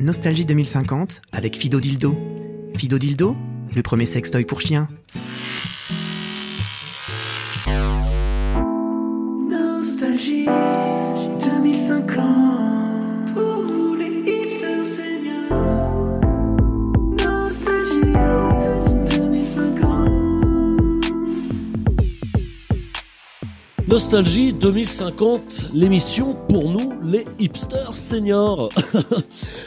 Nostalgie 0.00 0.46
2050 0.46 1.20
avec 1.30 1.56
Fido 1.56 1.78
Dildo. 1.78 2.16
Fido 2.74 2.98
Dildo, 2.98 3.36
le 3.74 3.82
premier 3.82 4.06
sextoy 4.06 4.46
pour 4.46 4.62
chien. 4.62 4.88
Nostalgie 24.10 24.52
2050, 24.52 25.70
l'émission 25.72 26.34
pour 26.48 26.68
nous, 26.68 26.94
les 27.04 27.24
hipsters 27.38 27.94
seniors. 27.94 28.68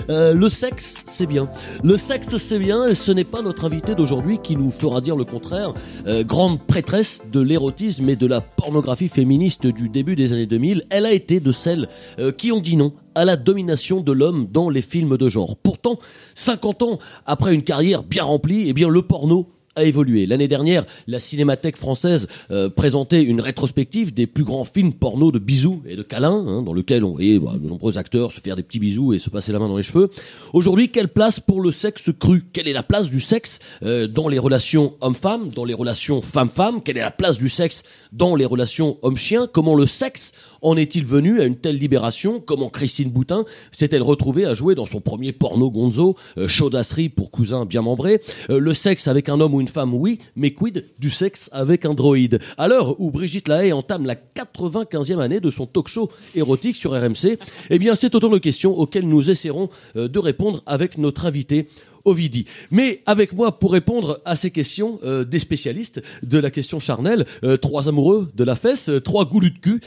Euh, 0.09 0.33
le 0.33 0.49
sexe, 0.49 0.97
c'est 1.05 1.25
bien. 1.25 1.49
Le 1.81 1.95
sexe, 1.95 2.35
c'est 2.35 2.59
bien, 2.59 2.87
et 2.87 2.93
ce 2.93 3.13
n'est 3.13 3.23
pas 3.23 3.41
notre 3.41 3.63
invité 3.63 3.95
d'aujourd'hui 3.95 4.39
qui 4.43 4.57
nous 4.57 4.69
fera 4.69 4.99
dire 4.99 5.15
le 5.15 5.23
contraire. 5.23 5.73
Euh, 6.07 6.25
grande 6.25 6.61
prêtresse 6.61 7.21
de 7.31 7.39
l'érotisme 7.39 8.09
et 8.09 8.17
de 8.17 8.27
la 8.27 8.41
pornographie 8.41 9.07
féministe 9.07 9.65
du 9.65 9.87
début 9.87 10.17
des 10.17 10.33
années 10.33 10.45
2000, 10.45 10.83
elle 10.89 11.05
a 11.05 11.13
été 11.13 11.39
de 11.39 11.53
celles 11.53 11.87
euh, 12.19 12.33
qui 12.33 12.51
ont 12.51 12.59
dit 12.59 12.75
non 12.75 12.91
à 13.15 13.23
la 13.23 13.37
domination 13.37 14.01
de 14.01 14.11
l'homme 14.11 14.47
dans 14.51 14.69
les 14.69 14.81
films 14.81 15.15
de 15.15 15.29
genre. 15.29 15.55
Pourtant, 15.55 15.99
50 16.35 16.81
ans 16.81 16.99
après 17.25 17.53
une 17.53 17.63
carrière 17.63 18.03
bien 18.03 18.23
remplie, 18.23 18.65
eh 18.67 18.73
bien 18.73 18.89
le 18.89 19.03
porno 19.03 19.47
a 19.75 19.83
évolué. 19.83 20.25
L'année 20.25 20.47
dernière, 20.47 20.85
la 21.07 21.19
Cinémathèque 21.19 21.77
française 21.77 22.27
euh, 22.51 22.69
présentait 22.69 23.21
une 23.23 23.41
rétrospective 23.41 24.13
des 24.13 24.27
plus 24.27 24.43
grands 24.43 24.65
films 24.65 24.93
porno 24.93 25.31
de 25.31 25.39
bisous 25.39 25.81
et 25.87 25.95
de 25.95 26.03
câlins, 26.03 26.45
hein, 26.47 26.61
dans 26.61 26.73
lequel 26.73 27.03
on 27.03 27.13
voyait 27.13 27.39
bah, 27.39 27.53
de 27.55 27.67
nombreux 27.67 27.97
acteurs 27.97 28.31
se 28.31 28.39
faire 28.39 28.55
des 28.55 28.63
petits 28.63 28.79
bisous 28.79 29.13
et 29.13 29.19
se 29.19 29.29
passer 29.29 29.51
la 29.51 29.59
main 29.59 29.67
dans 29.67 29.77
les 29.77 29.83
cheveux. 29.83 30.09
Aujourd'hui, 30.53 30.89
quelle 30.89 31.07
place 31.07 31.39
pour 31.39 31.61
le 31.61 31.71
sexe 31.71 32.11
cru? 32.19 32.43
Quelle 32.53 32.67
est 32.67 32.73
la 32.73 32.83
place 32.83 33.09
du 33.09 33.19
sexe 33.19 33.59
euh, 33.83 34.07
dans 34.07 34.27
les 34.27 34.39
relations 34.39 34.93
homme-femme, 35.01 35.49
dans 35.49 35.65
les 35.65 35.73
relations 35.73 36.21
femme-femme 36.21 36.81
Quelle 36.81 36.97
est 36.97 37.01
la 37.01 37.11
place 37.11 37.37
du 37.37 37.49
sexe 37.49 37.83
dans 38.11 38.35
les 38.35 38.45
relations 38.45 38.97
homme-chien 39.01 39.47
Comment 39.51 39.75
le 39.75 39.87
sexe 39.87 40.33
en 40.63 40.77
est-il 40.77 41.05
venu 41.05 41.39
à 41.41 41.45
une 41.45 41.55
telle 41.57 41.77
libération 41.77 42.39
Comment 42.39 42.69
Christine 42.69 43.11
Boutin 43.11 43.45
s'est-elle 43.71 44.01
retrouvée 44.01 44.45
à 44.45 44.53
jouer 44.53 44.75
dans 44.75 44.85
son 44.85 45.01
premier 45.01 45.31
porno 45.33 45.69
gonzo, 45.69 46.15
euh, 46.37 46.47
chaudasserie 46.47 47.09
pour 47.09 47.29
cousin 47.31 47.65
bien 47.65 47.81
membré 47.81 48.21
Euh, 48.49 48.59
Le 48.59 48.73
sexe 48.73 49.07
avec 49.07 49.29
un 49.29 49.39
homme 49.39 49.53
ou 49.53 49.61
une 49.61 49.67
femme, 49.67 49.93
oui, 49.93 50.19
mais 50.35 50.51
quid 50.51 50.85
du 50.99 51.09
sexe 51.09 51.49
avec 51.51 51.85
un 51.85 51.93
droïde 51.93 52.39
À 52.57 52.67
l'heure 52.67 52.99
où 52.99 53.11
Brigitte 53.11 53.47
Lahaye 53.47 53.73
entame 53.73 54.05
la 54.05 54.15
95e 54.15 55.19
année 55.19 55.39
de 55.39 55.49
son 55.51 55.65
talk 55.65 55.87
show 55.87 56.09
érotique 56.33 56.75
sur 56.75 56.91
RMC, 56.91 57.37
eh 57.69 57.79
bien 57.79 57.95
c'est 57.95 58.15
autant 58.15 58.29
de 58.29 58.37
questions 58.37 58.77
auxquelles 58.77 59.07
nous 59.07 59.29
essaierons 59.29 59.69
euh, 59.97 60.07
de 60.07 60.19
répondre 60.19 60.63
avec 60.65 60.97
notre 60.97 61.25
invité 61.25 61.67
Ovidi. 62.05 62.45
Mais 62.71 63.01
avec 63.05 63.33
moi 63.33 63.59
pour 63.59 63.71
répondre 63.71 64.21
à 64.25 64.35
ces 64.35 64.51
questions 64.51 64.99
euh, 65.03 65.23
des 65.23 65.39
spécialistes 65.39 66.01
de 66.23 66.37
la 66.37 66.51
question 66.51 66.79
charnelle, 66.79 67.25
euh, 67.43 67.57
trois 67.57 67.87
amoureux 67.87 68.31
de 68.35 68.43
la 68.43 68.55
fesse, 68.55 68.89
euh, 68.89 68.99
trois 68.99 69.25
goulus 69.25 69.51
de 69.51 69.59
cul, 69.59 69.81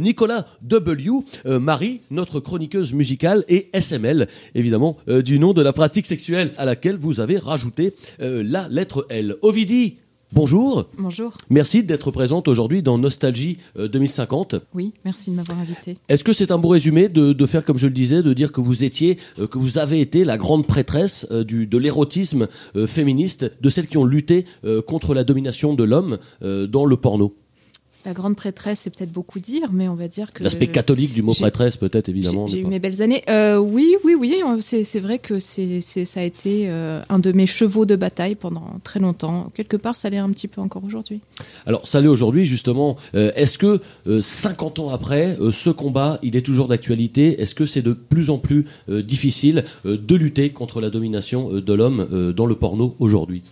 Nicolas 0.00 0.46
W, 0.62 1.10
Marie, 1.46 2.00
notre 2.10 2.40
chroniqueuse 2.40 2.92
musicale, 2.92 3.44
et 3.48 3.68
SML, 3.72 4.28
évidemment, 4.54 4.96
du 5.06 5.38
nom 5.38 5.52
de 5.52 5.62
la 5.62 5.72
pratique 5.72 6.06
sexuelle 6.06 6.52
à 6.56 6.64
laquelle 6.64 6.96
vous 6.96 7.20
avez 7.20 7.38
rajouté 7.38 7.94
la 8.18 8.68
lettre 8.68 9.06
L. 9.10 9.36
Ovidi, 9.42 9.96
bonjour. 10.34 10.86
Bonjour. 10.98 11.32
Merci 11.48 11.84
d'être 11.84 12.10
présente 12.10 12.48
aujourd'hui 12.48 12.82
dans 12.82 12.98
Nostalgie 12.98 13.58
euh, 13.78 13.88
2050. 13.88 14.56
Oui, 14.74 14.92
merci 15.04 15.30
de 15.30 15.36
m'avoir 15.36 15.58
invité. 15.58 15.96
Est-ce 16.08 16.24
que 16.24 16.32
c'est 16.32 16.50
un 16.50 16.58
bon 16.58 16.68
résumé 16.68 17.08
de, 17.08 17.32
de 17.32 17.46
faire 17.46 17.64
comme 17.64 17.78
je 17.78 17.86
le 17.86 17.92
disais, 17.92 18.22
de 18.22 18.32
dire 18.32 18.52
que 18.52 18.60
vous 18.60 18.84
étiez, 18.84 19.18
euh, 19.38 19.46
que 19.46 19.58
vous 19.58 19.78
avez 19.78 20.00
été 20.00 20.24
la 20.24 20.36
grande 20.36 20.66
prêtresse 20.66 21.26
euh, 21.30 21.44
du, 21.44 21.66
de 21.66 21.78
l'érotisme 21.78 22.48
euh, 22.76 22.86
féministe, 22.86 23.50
de 23.60 23.70
celles 23.70 23.86
qui 23.86 23.96
ont 23.96 24.04
lutté 24.04 24.44
euh, 24.64 24.82
contre 24.82 25.14
la 25.14 25.24
domination 25.24 25.74
de 25.74 25.84
l'homme 25.84 26.18
euh, 26.42 26.66
dans 26.66 26.84
le 26.84 26.96
porno? 26.96 27.34
La 28.06 28.12
grande 28.12 28.36
prêtresse, 28.36 28.80
c'est 28.82 28.90
peut-être 28.94 29.12
beaucoup 29.12 29.38
dire, 29.38 29.70
mais 29.72 29.88
on 29.88 29.94
va 29.94 30.08
dire 30.08 30.32
que. 30.32 30.42
L'aspect 30.42 30.66
catholique 30.66 31.14
du 31.14 31.22
mot 31.22 31.32
prêtresse, 31.32 31.76
peut-être 31.78 32.08
évidemment. 32.10 32.46
J'ai 32.48 32.58
eu 32.60 32.62
pas- 32.62 32.68
mes 32.68 32.78
belles 32.78 33.00
années. 33.00 33.22
Euh, 33.30 33.56
oui, 33.58 33.96
oui, 34.04 34.14
oui. 34.14 34.34
C'est 34.60 34.84
c'est 34.84 35.00
vrai 35.00 35.18
que 35.18 35.38
c'est 35.38 35.80
c'est- 35.80 36.04
ça 36.04 36.20
a 36.20 36.22
été 36.22 36.64
euh, 36.68 37.00
un 37.08 37.18
de 37.18 37.32
mes 37.32 37.46
chevaux 37.46 37.86
de 37.86 37.96
bataille 37.96 38.34
pendant 38.34 38.78
très 38.84 39.00
longtemps. 39.00 39.50
Quelque 39.54 39.76
part, 39.78 39.96
ça 39.96 40.10
l'est 40.10 40.18
un 40.18 40.30
petit 40.30 40.48
peu 40.48 40.60
encore 40.60 40.84
aujourd'hui. 40.84 41.20
Alors, 41.66 41.86
ça 41.86 42.00
l'est 42.02 42.08
aujourd'hui, 42.08 42.44
justement. 42.44 42.96
Euh, 43.14 43.32
Est-ce 43.36 43.56
que 43.56 43.80
euh, 44.06 44.20
50 44.20 44.78
ans 44.80 44.90
après, 44.90 45.38
ce 45.52 45.70
combat, 45.70 46.18
il 46.22 46.36
est 46.36 46.42
toujours 46.42 46.68
d'actualité? 46.68 47.40
Est-ce 47.40 47.54
que 47.54 47.64
c'est 47.66 47.82
de 47.82 47.94
plus 47.94 48.28
en 48.30 48.36
plus 48.38 48.66
difficile 48.88 49.64
de 49.84 50.14
lutter 50.14 50.50
contre 50.50 50.80
la 50.80 50.90
domination 50.90 51.52
de 51.60 51.72
l'homme 51.72 52.32
dans 52.36 52.46
le 52.46 52.54
porno 52.54 52.94
aujourd'hui? 52.98 53.42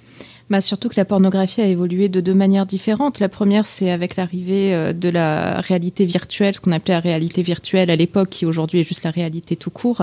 Bah, 0.51 0.61
surtout 0.61 0.89
que 0.89 0.97
la 0.97 1.05
pornographie 1.05 1.61
a 1.61 1.67
évolué 1.67 2.09
de 2.09 2.21
deux 2.21 2.35
manières 2.35 2.67
différentes. 2.67 3.21
La 3.21 3.29
première, 3.29 3.67
c'est 3.67 3.91
avec 3.91 4.17
l'arrivée 4.17 4.75
euh, 4.75 4.93
de 4.93 5.09
la 5.09 5.61
réalité 5.61 6.05
virtuelle, 6.05 6.55
ce 6.55 6.61
qu'on 6.61 6.73
appelait 6.73 6.95
la 6.95 7.01
réalité 7.01 7.43
virtuelle 7.43 7.91
à 7.91 7.97
l'époque, 7.97 8.31
qui 8.31 8.47
aujourd'hui 8.47 8.81
est 8.81 8.83
juste 8.83 9.05
la 9.05 9.11
réalité 9.11 9.57
tout 9.57 9.71
court. 9.71 10.03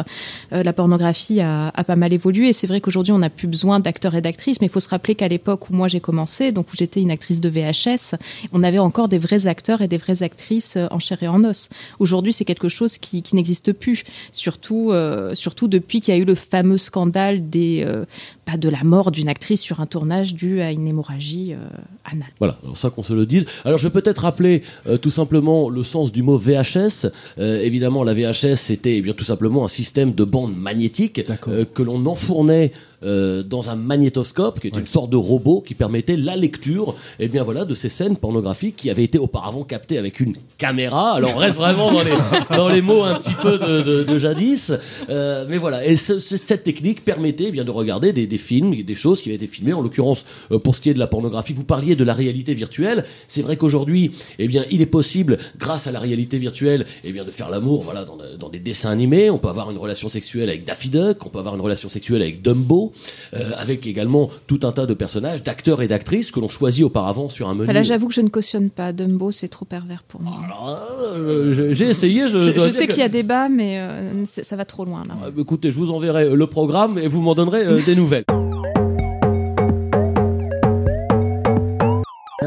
Euh, 0.53 0.63
la 0.63 0.73
pornographie 0.73 1.41
a, 1.41 1.71
pas 1.85 1.95
mal 1.95 2.13
évolué. 2.13 2.49
Et 2.49 2.53
c'est 2.53 2.67
vrai 2.67 2.81
qu'aujourd'hui, 2.81 3.13
on 3.13 3.19
n'a 3.19 3.29
plus 3.29 3.47
besoin 3.47 3.79
d'acteurs 3.79 4.15
et 4.15 4.21
d'actrices, 4.21 4.61
mais 4.61 4.67
il 4.67 4.69
faut 4.71 4.79
se 4.79 4.89
rappeler 4.89 5.15
qu'à 5.15 5.27
l'époque 5.27 5.69
où 5.69 5.73
moi 5.73 5.87
j'ai 5.87 5.99
commencé, 5.99 6.51
donc 6.51 6.71
où 6.71 6.75
j'étais 6.77 7.01
une 7.01 7.11
actrice 7.11 7.41
de 7.41 7.49
VHS, 7.49 8.15
on 8.51 8.63
avait 8.63 8.79
encore 8.79 9.07
des 9.07 9.17
vrais 9.17 9.47
acteurs 9.47 9.81
et 9.81 9.87
des 9.87 9.97
vraies 9.97 10.23
actrices 10.23 10.77
euh, 10.77 10.87
en 10.91 10.99
chair 10.99 11.21
et 11.23 11.27
en 11.27 11.43
os. 11.43 11.69
Aujourd'hui, 11.99 12.33
c'est 12.33 12.45
quelque 12.45 12.69
chose 12.69 12.97
qui, 12.97 13.23
n'existe 13.33 13.73
plus. 13.73 14.03
Surtout, 14.31 14.91
surtout 15.33 15.67
depuis 15.67 16.01
qu'il 16.01 16.13
y 16.13 16.17
a 16.17 16.19
eu 16.19 16.25
le 16.25 16.33
fameux 16.33 16.79
scandale 16.79 17.49
des, 17.49 17.85
pas 18.49 18.57
de 18.57 18.69
la 18.69 18.83
mort 18.83 19.11
d'une 19.11 19.29
actrice 19.29 19.61
sur 19.61 19.79
un 19.79 19.85
tournage 19.85 20.33
dû 20.39 20.61
à 20.61 20.71
une 20.71 20.87
hémorragie 20.87 21.53
euh, 21.53 21.67
anale. 22.05 22.29
Voilà, 22.39 22.57
alors 22.63 22.77
ça 22.77 22.89
qu'on 22.89 23.03
se 23.03 23.13
le 23.13 23.25
dise. 23.25 23.45
Alors 23.65 23.77
je 23.77 23.87
vais 23.87 24.01
peut-être 24.01 24.19
rappeler 24.19 24.63
euh, 24.87 24.97
tout 24.97 25.11
simplement 25.11 25.69
le 25.69 25.83
sens 25.83 26.11
du 26.11 26.23
mot 26.23 26.37
VHS. 26.37 27.07
Euh, 27.37 27.61
évidemment, 27.61 28.03
la 28.03 28.13
VHS 28.13 28.55
c'était 28.55 28.97
eh 28.97 29.01
bien 29.01 29.13
tout 29.13 29.23
simplement 29.23 29.65
un 29.65 29.67
système 29.67 30.13
de 30.13 30.23
bande 30.23 30.55
magnétique 30.55 31.21
euh, 31.47 31.65
que 31.65 31.83
l'on 31.83 32.05
enfournait 32.05 32.71
euh, 33.03 33.43
dans 33.43 33.69
un 33.69 33.75
magnétoscope, 33.75 34.59
qui 34.59 34.67
est 34.67 34.75
une 34.77 34.87
sorte 34.87 35.09
de 35.09 35.15
robot 35.17 35.61
qui 35.65 35.73
permettait 35.75 36.17
la 36.17 36.35
lecture, 36.35 36.95
eh 37.19 37.27
bien 37.27 37.43
voilà, 37.43 37.65
de 37.65 37.75
ces 37.75 37.89
scènes 37.89 38.17
pornographiques 38.17 38.75
qui 38.75 38.89
avaient 38.89 39.03
été 39.03 39.17
auparavant 39.17 39.63
captées 39.63 39.97
avec 39.97 40.19
une 40.19 40.33
caméra. 40.57 41.11
Alors 41.13 41.33
on 41.35 41.39
reste 41.39 41.55
vraiment 41.55 41.91
dans 41.91 42.03
les 42.03 42.11
dans 42.57 42.69
les 42.69 42.81
mots 42.81 43.03
un 43.03 43.15
petit 43.15 43.33
peu 43.33 43.57
de, 43.57 43.81
de, 43.81 44.03
de 44.03 44.17
jadis, 44.17 44.71
Euh, 45.09 45.45
mais 45.49 45.57
voilà. 45.57 45.85
Et 45.85 45.95
ce- 45.95 46.19
ce- 46.19 46.37
cette 46.37 46.63
technique 46.63 47.03
permettait 47.03 47.45
eh 47.47 47.51
bien 47.51 47.63
de 47.63 47.71
regarder 47.71 48.13
des, 48.13 48.27
des 48.27 48.37
films, 48.37 48.75
des 48.83 48.95
choses 48.95 49.21
qui 49.21 49.29
avaient 49.29 49.35
été 49.35 49.47
filmées. 49.47 49.73
En 49.73 49.81
l'occurrence, 49.81 50.25
euh, 50.51 50.59
pour 50.59 50.75
ce 50.75 50.81
qui 50.81 50.89
est 50.89 50.93
de 50.93 50.99
la 50.99 51.07
pornographie, 51.07 51.53
vous 51.53 51.63
parliez 51.63 51.95
de 51.95 52.03
la 52.03 52.13
réalité 52.13 52.53
virtuelle. 52.53 53.03
C'est 53.27 53.41
vrai 53.41 53.57
qu'aujourd'hui, 53.57 54.11
eh 54.37 54.47
bien, 54.47 54.65
il 54.71 54.81
est 54.81 54.85
possible, 54.85 55.37
grâce 55.57 55.87
à 55.87 55.91
la 55.91 55.99
réalité 55.99 56.37
virtuelle, 56.37 56.85
eh 57.03 57.11
bien, 57.11 57.23
de 57.23 57.31
faire 57.31 57.49
l'amour, 57.49 57.81
voilà, 57.81 58.03
dans, 58.05 58.17
dans 58.37 58.49
des 58.49 58.59
dessins 58.59 58.91
animés. 58.91 59.29
On 59.29 59.37
peut 59.37 59.47
avoir 59.47 59.71
une 59.71 59.77
relation 59.77 60.09
sexuelle 60.09 60.49
avec 60.49 60.63
Daffy 60.65 60.89
Duck, 60.89 61.25
on 61.25 61.29
peut 61.29 61.39
avoir 61.39 61.55
une 61.55 61.61
relation 61.61 61.89
sexuelle 61.89 62.21
avec 62.21 62.41
Dumbo, 62.41 62.88
euh, 63.33 63.51
avec 63.57 63.87
également 63.87 64.29
tout 64.47 64.59
un 64.63 64.71
tas 64.71 64.85
de 64.85 64.93
personnages, 64.93 65.43
d'acteurs 65.43 65.81
et 65.81 65.87
d'actrices 65.87 66.31
que 66.31 66.39
l'on 66.39 66.49
choisit 66.49 66.83
auparavant 66.83 67.29
sur 67.29 67.49
un 67.49 67.53
menu. 67.53 67.63
Enfin, 67.63 67.73
là, 67.73 67.83
j'avoue 67.83 68.07
que 68.07 68.13
je 68.13 68.21
ne 68.21 68.29
cautionne 68.29 68.69
pas. 68.69 68.93
Dumbo, 68.93 69.31
c'est 69.31 69.47
trop 69.47 69.65
pervers 69.65 70.03
pour 70.07 70.21
moi. 70.21 70.39
Alors, 70.45 70.79
euh, 71.03 71.53
j'ai- 71.73 71.89
essayé. 71.89 72.27
Je, 72.27 72.69
sais 72.69 72.87
qu'il 72.87 72.99
y 72.99 73.01
a 73.01 73.09
débat, 73.09 73.49
mais 73.49 73.79
euh, 73.79 74.25
ça 74.25 74.55
va 74.55 74.65
trop 74.65 74.85
loin 74.85 75.03
là. 75.07 75.15
Euh, 75.25 75.41
Écoutez, 75.41 75.71
je 75.71 75.77
vous 75.77 75.91
enverrai 75.91 76.29
le 76.29 76.47
programme 76.47 76.97
et 76.97 77.07
vous 77.07 77.21
m'en 77.21 77.33
donnerez 77.35 77.81
des 77.83 77.95
nouvelles. 77.95 78.25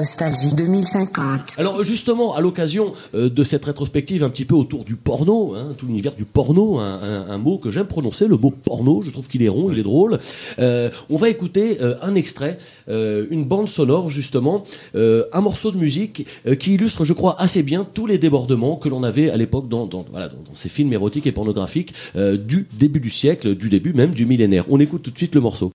Nostalgie 0.07 0.53
2050. 0.57 1.55
Alors 1.59 1.85
justement, 1.85 2.35
à 2.35 2.41
l'occasion 2.41 2.93
euh, 3.15 3.29
de 3.31 3.45
cette 3.45 3.65
rétrospective 3.67 4.25
un 4.25 4.31
petit 4.31 4.45
peu 4.45 4.57
autour 4.57 4.85
du 4.85 4.97
porno, 4.97 5.55
hein, 5.55 5.75
tout 5.79 5.87
l'univers 5.87 6.17
du 6.17 6.25
porno, 6.25 6.81
un, 6.81 6.95
un- 7.01 7.31
un 7.31 7.39
mot 7.39 7.59
que 7.59 7.71
j'aime 7.71 7.87
prononcer, 7.87 8.27
le 8.27 8.37
mot 8.37 8.51
porno, 8.51 9.05
je 9.07 9.11
trouve 9.11 9.29
qu'il 9.29 9.44
est 9.44 9.49
rond, 9.49 9.71
il 9.71 9.79
est 9.79 9.85
drôle. 9.85 10.19
Euh, 10.59 10.91
on 11.09 11.17
va 11.17 11.29
écouter 11.29 11.79
euh, 11.81 11.94
un 12.03 12.17
extrait, 12.17 12.59
euh, 12.88 13.26
une 13.31 13.44
bande 13.44 13.69
sonore 13.69 14.09
justement, 14.09 14.65
euh, 14.97 15.23
un 15.32 15.41
morceau 15.41 15.71
de 15.71 15.76
musique 15.76 16.26
euh, 16.49 16.56
qui 16.56 16.75
illustre, 16.75 17.05
je 17.05 17.12
crois, 17.12 17.41
assez 17.41 17.62
bien 17.62 17.85
tous 17.94 18.06
les 18.06 18.19
débordements 18.19 18.75
que 18.75 18.88
l'on 18.88 19.05
avait 19.05 19.31
à 19.31 19.37
l'époque 19.37 19.69
dans, 19.69 19.87
dans, 19.87 20.05
voilà, 20.11 20.26
dans, 20.26 20.38
dans 20.44 20.55
ces 20.56 20.69
films 20.69 20.93
érotiques 20.93 21.29
et 21.29 21.32
pornographiques 21.32 21.94
euh, 22.17 22.37
du 22.37 22.67
début 22.76 22.99
du 22.99 23.11
siècle, 23.11 23.55
du 23.55 23.69
début 23.69 23.93
même 23.93 24.11
du 24.12 24.26
millénaire. 24.26 24.65
On 24.69 24.81
écoute 24.81 25.03
tout 25.05 25.12
de 25.12 25.19
suite 25.19 25.37
le 25.37 25.41
morceau. 25.41 25.71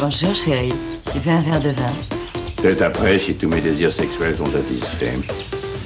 Bonjour 0.00 0.32
chérie, 0.36 0.72
tu 1.12 1.18
veux 1.18 1.32
un 1.32 1.40
verre 1.40 1.60
de 1.60 1.70
vin? 1.70 2.21
Peut-être 2.62 2.82
après, 2.82 3.18
si 3.18 3.36
tous 3.36 3.48
mes 3.48 3.60
désirs 3.60 3.92
sexuels 3.92 4.36
sont 4.36 4.46
satisfaits. 4.46 5.18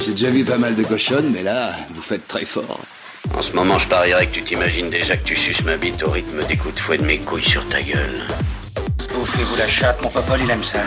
J'ai 0.05 0.11
déjà 0.11 0.29
vu 0.29 0.45
pas 0.45 0.59
mal 0.59 0.77
de 0.77 0.83
cochonnes, 0.83 1.31
mais 1.33 1.43
là, 1.43 1.75
vous 1.95 2.03
faites 2.03 2.29
très 2.29 2.45
fort. 2.45 2.79
En 3.35 3.41
ce 3.41 3.57
moment, 3.57 3.79
je 3.79 3.89
parierais 3.89 4.27
que 4.27 4.35
tu 4.35 4.43
t'imagines 4.43 4.87
déjà 4.89 5.17
que 5.17 5.25
tu 5.25 5.35
suces 5.37 5.65
ma 5.65 5.79
bite 5.79 6.03
au 6.03 6.11
rythme 6.11 6.45
des 6.47 6.59
coups 6.59 6.75
de 6.75 6.79
fouet 6.81 6.99
de 6.99 7.05
mes 7.05 7.17
couilles 7.19 7.49
sur 7.49 7.67
ta 7.69 7.81
gueule. 7.81 8.21
Bouffez-vous 9.15 9.57
la 9.57 9.67
chatte, 9.67 10.03
mon 10.03 10.11
popol, 10.11 10.39
il 10.45 10.51
aime 10.51 10.63
ça. 10.63 10.81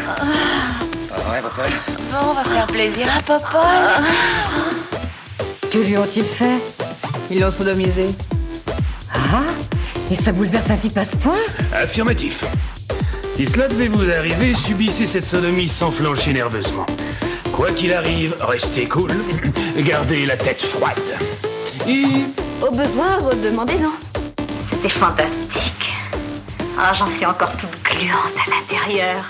Pas 1.09 1.15
vrai, 1.21 1.41
popol 1.41 1.71
Bon, 2.11 2.17
on 2.29 2.33
va 2.33 2.43
faire 2.43 2.67
plaisir 2.67 3.07
à 3.17 3.21
Popol. 3.23 4.05
Que 5.71 5.79
lui 5.79 5.97
ont-ils 5.97 6.23
fait? 6.23 6.59
Ils 7.31 7.39
l'ont 7.39 7.49
sodomisé. 7.49 8.05
Ah 9.11 9.41
Et 10.11 10.15
ça 10.15 10.31
bouleverse 10.31 10.69
un 10.69 10.77
type 10.77 10.97
à 10.97 11.03
ce 11.03 11.15
point? 11.15 11.33
Affirmatif. 11.73 12.43
Si 13.39 13.45
cela 13.45 13.69
devait 13.69 13.87
vous 13.87 14.01
arriver, 14.11 14.53
subissez 14.53 15.05
cette 15.05 15.23
sodomie 15.23 15.69
sans 15.69 15.91
flancher 15.91 16.33
nerveusement. 16.33 16.85
Quoi 17.53 17.71
qu'il 17.71 17.93
arrive, 17.93 18.35
restez 18.41 18.85
cool, 18.85 19.13
gardez 19.77 20.25
la 20.25 20.35
tête 20.35 20.61
froide. 20.61 20.99
Et 21.87 22.03
Au 22.61 22.69
besoin, 22.69 23.15
redemandez-en. 23.21 23.93
C'était 24.69 24.89
fantastique. 24.89 25.89
Ah, 26.77 26.93
j'en 26.93 27.07
suis 27.07 27.25
encore 27.25 27.53
toute 27.53 27.81
gluante 27.81 28.35
à 28.45 28.49
l'intérieur. 28.49 29.23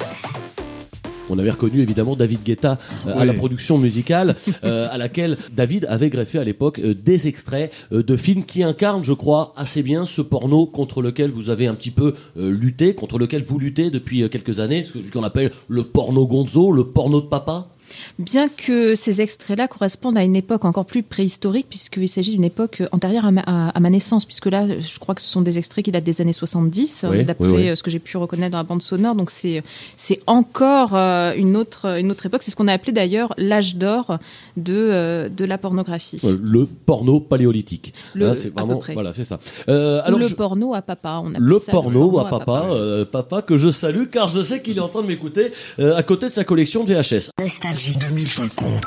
On 1.30 1.38
avait 1.38 1.52
reconnu 1.52 1.82
évidemment 1.82 2.16
David 2.16 2.44
Guetta 2.44 2.78
euh, 3.08 3.18
à 3.18 3.26
la 3.26 3.34
production 3.34 3.78
musicale, 3.78 4.36
euh, 4.64 4.88
à 4.92 4.98
laquelle 4.98 5.38
David 5.52 5.86
avait 5.90 6.10
greffé 6.10 6.40
à 6.40 6.44
l'époque 6.44 6.80
euh, 6.80 6.94
des 6.94 7.28
extraits 7.28 7.72
euh, 7.92 8.04
de 8.04 8.18
films 8.18 8.44
qui 8.46 8.64
incarnent, 8.64 9.04
je 9.04 9.14
crois, 9.14 9.54
assez 9.56 9.84
bien 9.84 10.06
ce 10.06 10.22
porno 10.22 10.66
contre 10.66 11.02
lequel 11.02 11.32
vous 11.32 11.50
avez 11.50 11.68
un 11.68 11.76
petit 11.76 11.92
peu 11.92 12.16
euh, 12.38 12.52
lutté, 12.52 12.96
contre 12.96 13.18
lequel 13.20 13.44
vous 13.44 13.60
luttez 13.60 13.90
depuis 13.90 14.24
euh, 14.24 14.28
quelques 14.28 14.60
années, 14.60 14.84
ce 14.84 14.98
qu'on 15.12 15.24
appelle 15.24 15.52
le 15.68 15.84
porno 15.84 16.26
gonzo, 16.26 16.72
le 16.72 16.86
porno 16.86 17.22
de 17.22 17.28
papa. 17.28 17.70
Bien 18.18 18.50
que 18.50 18.96
ces 18.96 19.22
extraits-là 19.22 19.68
correspondent 19.68 20.18
à 20.18 20.24
une 20.24 20.36
époque 20.36 20.66
encore 20.66 20.86
plus 20.86 21.04
préhistorique, 21.04 21.68
puisqu'il 21.70 22.08
s'agit 22.10 22.32
d'une 22.32 22.44
époque 22.44 22.84
antérieure 22.92 23.26
à 23.26 23.32
ma, 23.32 23.42
à- 23.42 23.70
à 23.70 23.80
ma 23.80 23.90
naissance, 23.90 24.26
puisque 24.26 24.48
là, 24.48 24.66
je 24.80 25.00
crois 25.00 25.16
que 25.16 25.22
ce 25.22 25.28
sont 25.28 25.42
des 25.42 25.58
extraits 25.58 25.86
qui 25.86 25.92
datent 25.92 26.04
des 26.04 26.22
années 26.22 26.34
70, 26.34 27.06
Oui, 27.10 27.24
d'après 27.24 27.48
oui, 27.48 27.54
oui. 27.56 27.70
euh, 27.70 27.76
ce 27.76 27.84
que 27.84 27.92
j'ai 27.92 28.00
pu 28.00 28.18
reconnaître 28.18 28.52
dans 28.52 28.58
la 28.58 28.64
bande 28.64 28.82
sonore. 28.82 29.16
Donc 29.16 29.32
c'est 29.32 29.64
c'est 29.96 30.20
encore 30.28 30.96
euh, 30.96 31.34
une 31.36 31.56
autre 31.56 31.98
une 32.00 32.12
autre 32.12 32.26
époque. 32.26 32.44
C'est 32.44 32.52
ce 32.52 32.56
qu'on 32.56 32.68
a 32.68 32.74
appelé 32.74 32.92
d'ailleurs 32.92 33.34
l'âge 33.38 33.76
d'or 33.76 34.18
de 34.58 34.74
euh, 34.76 35.30
de 35.30 35.46
la 35.46 35.58
pornographie. 35.58 36.20
Le 36.42 36.66
porno 36.66 37.20
paléolithique. 37.20 37.94
Le- 38.14 38.36
c'est 38.36 38.48
à 38.48 38.52
peu 38.52 38.60
vraiment, 38.62 38.78
près. 38.80 38.94
voilà, 38.94 39.14
c'est 39.14 39.24
ça. 39.24 39.40
Euh, 39.70 40.02
Ou 40.12 40.18
le 40.18 40.28
je- 40.28 40.36
porno 40.36 40.74
à 40.74 40.82
papa. 40.82 41.22
On 41.24 41.32
le 41.38 41.60
ça 41.60 41.72
porno 41.72 42.20
à 42.20 42.26
papa, 42.30 42.68
euh, 42.72 43.06
papa 43.06 43.42
que 43.42 43.58
je 43.58 43.70
salue 43.70 44.06
car 44.12 44.28
je 44.28 44.42
sais 44.44 44.62
qu'il 44.62 44.78
est 44.78 44.82
en 44.82 44.88
train 44.90 45.02
de 45.02 45.08
m'écouter 45.08 45.52
euh, 45.80 45.96
à 45.96 46.04
côté 46.04 46.28
de 46.28 46.34
sa 46.34 46.44
collection 46.44 46.84
de 46.84 46.94
VHS. 46.94 47.30
Nostalgie 47.40 47.79
2050. 47.88 48.80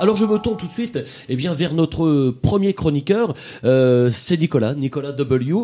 Alors 0.00 0.16
je 0.16 0.24
me 0.24 0.38
tourne 0.38 0.56
tout 0.56 0.66
de 0.66 0.72
suite 0.72 0.98
eh 1.28 1.36
bien, 1.36 1.54
vers 1.54 1.72
notre 1.72 2.04
euh, 2.04 2.36
premier 2.42 2.74
chroniqueur, 2.74 3.34
euh, 3.62 4.10
c'est 4.12 4.36
Nicolas, 4.40 4.74
Nicolas 4.74 5.12
W. 5.12 5.54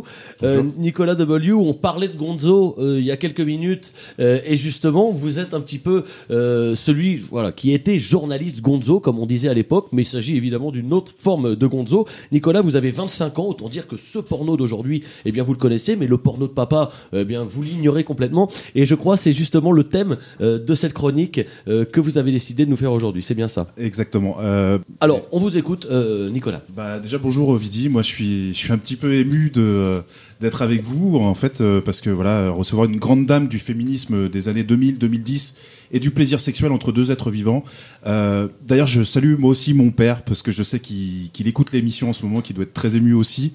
Euh, 0.45 0.63
Nicolas 0.79 1.17
W, 1.17 1.53
on 1.53 1.75
parlait 1.75 2.07
de 2.07 2.17
Gonzo 2.17 2.77
euh, 2.79 2.99
il 3.01 3.05
y 3.05 3.11
a 3.11 3.17
quelques 3.17 3.41
minutes, 3.41 3.93
euh, 4.21 4.39
et 4.47 4.57
justement 4.57 5.11
vous 5.11 5.41
êtes 5.41 5.53
un 5.53 5.61
petit 5.61 5.79
peu 5.79 6.05
euh, 6.31 6.77
celui 6.77 7.17
voilà, 7.17 7.51
qui 7.51 7.73
était 7.73 7.99
journaliste 7.99 8.63
Gonzo, 8.63 9.01
comme 9.01 9.19
on 9.19 9.27
disait 9.27 9.49
à 9.49 9.55
l'époque, 9.55 9.89
mais 9.91 10.03
il 10.03 10.07
s'agit 10.07 10.37
évidemment 10.37 10.71
d'une 10.71 10.93
autre 10.93 11.13
forme 11.19 11.57
de 11.57 11.67
Gonzo. 11.67 12.07
Nicolas, 12.31 12.63
vous 12.63 12.77
avez 12.77 12.93
25 12.93 13.39
ans, 13.41 13.47
autant 13.47 13.69
dire 13.69 13.89
que 13.89 13.97
ce 13.97 14.21
porno 14.21 14.57
d'aujourd'hui, 14.57 15.03
eh 15.25 15.33
bien 15.33 15.43
vous 15.43 15.55
le 15.55 15.59
connaissez, 15.59 15.97
mais 15.97 16.07
le 16.07 16.19
porno 16.19 16.47
de 16.47 16.53
papa, 16.53 16.93
eh 17.13 17.25
bien 17.25 17.45
vous 17.45 17.63
l'ignorez 17.63 18.05
complètement, 18.05 18.49
et 18.77 18.87
je 18.87 18.95
crois 18.95 19.17
que 19.17 19.23
c'est 19.23 19.33
justement 19.33 19.73
le 19.73 19.83
thème 19.83 20.17
euh, 20.41 20.59
de 20.61 20.75
cette 20.77 20.93
chronique 20.93 21.41
euh, 21.67 21.85
que 21.85 22.01
vous 22.01 22.17
avez 22.17 22.31
décidé 22.31 22.65
de 22.65 22.71
nous 22.71 22.77
faire 22.77 22.93
aujourd'hui, 22.93 23.23
c'est 23.23 23.35
bien 23.35 23.49
ça? 23.49 23.67
Exactement. 23.77 24.20
Euh, 24.41 24.79
alors, 25.01 25.23
on 25.33 25.39
vous 25.39 25.57
écoute, 25.57 25.87
euh, 25.91 26.31
Nicolas. 26.31 26.63
Bah 26.75 26.99
déjà 27.01 27.19
bonjour 27.19 27.55
Vidi, 27.57 27.89
moi 27.89 28.03
je 28.03 28.09
suis 28.09 28.53
je 28.53 28.59
suis 28.59 28.73
un 28.73 28.79
petit 28.79 28.97
peu 28.97 29.15
ému 29.15 29.51
de 29.51 29.63
euh, 29.63 30.01
d'être 30.41 30.63
avec 30.63 30.83
vous 30.83 31.17
en 31.17 31.35
fait 31.35 31.61
euh, 31.61 31.81
parce 31.81 32.01
que 32.01 32.11
voilà 32.11 32.51
recevoir 32.51 32.89
une 32.89 32.97
grande 32.99 33.27
dame 33.27 33.47
du 33.49 33.59
féminisme 33.59 34.29
des 34.29 34.49
années 34.49 34.65
2000 34.65 34.99
2010 34.99 35.55
et 35.93 35.99
du 35.99 36.13
plaisir 36.13 36.39
sexuel 36.39 36.71
entre 36.71 36.93
deux 36.93 37.11
êtres 37.11 37.33
vivants. 37.33 37.65
Euh, 38.07 38.47
D'ailleurs 38.65 38.87
je 38.87 39.03
salue 39.03 39.35
moi 39.37 39.51
aussi 39.51 39.75
mon 39.75 39.91
père 39.91 40.23
parce 40.23 40.41
que 40.41 40.53
je 40.53 40.63
sais 40.63 40.79
qu'il 40.79 41.31
écoute 41.47 41.73
l'émission 41.73 42.11
en 42.11 42.13
ce 42.13 42.25
moment, 42.25 42.41
qu'il 42.43 42.55
doit 42.55 42.63
être 42.63 42.73
très 42.73 42.95
ému 42.97 43.13
aussi. 43.13 43.53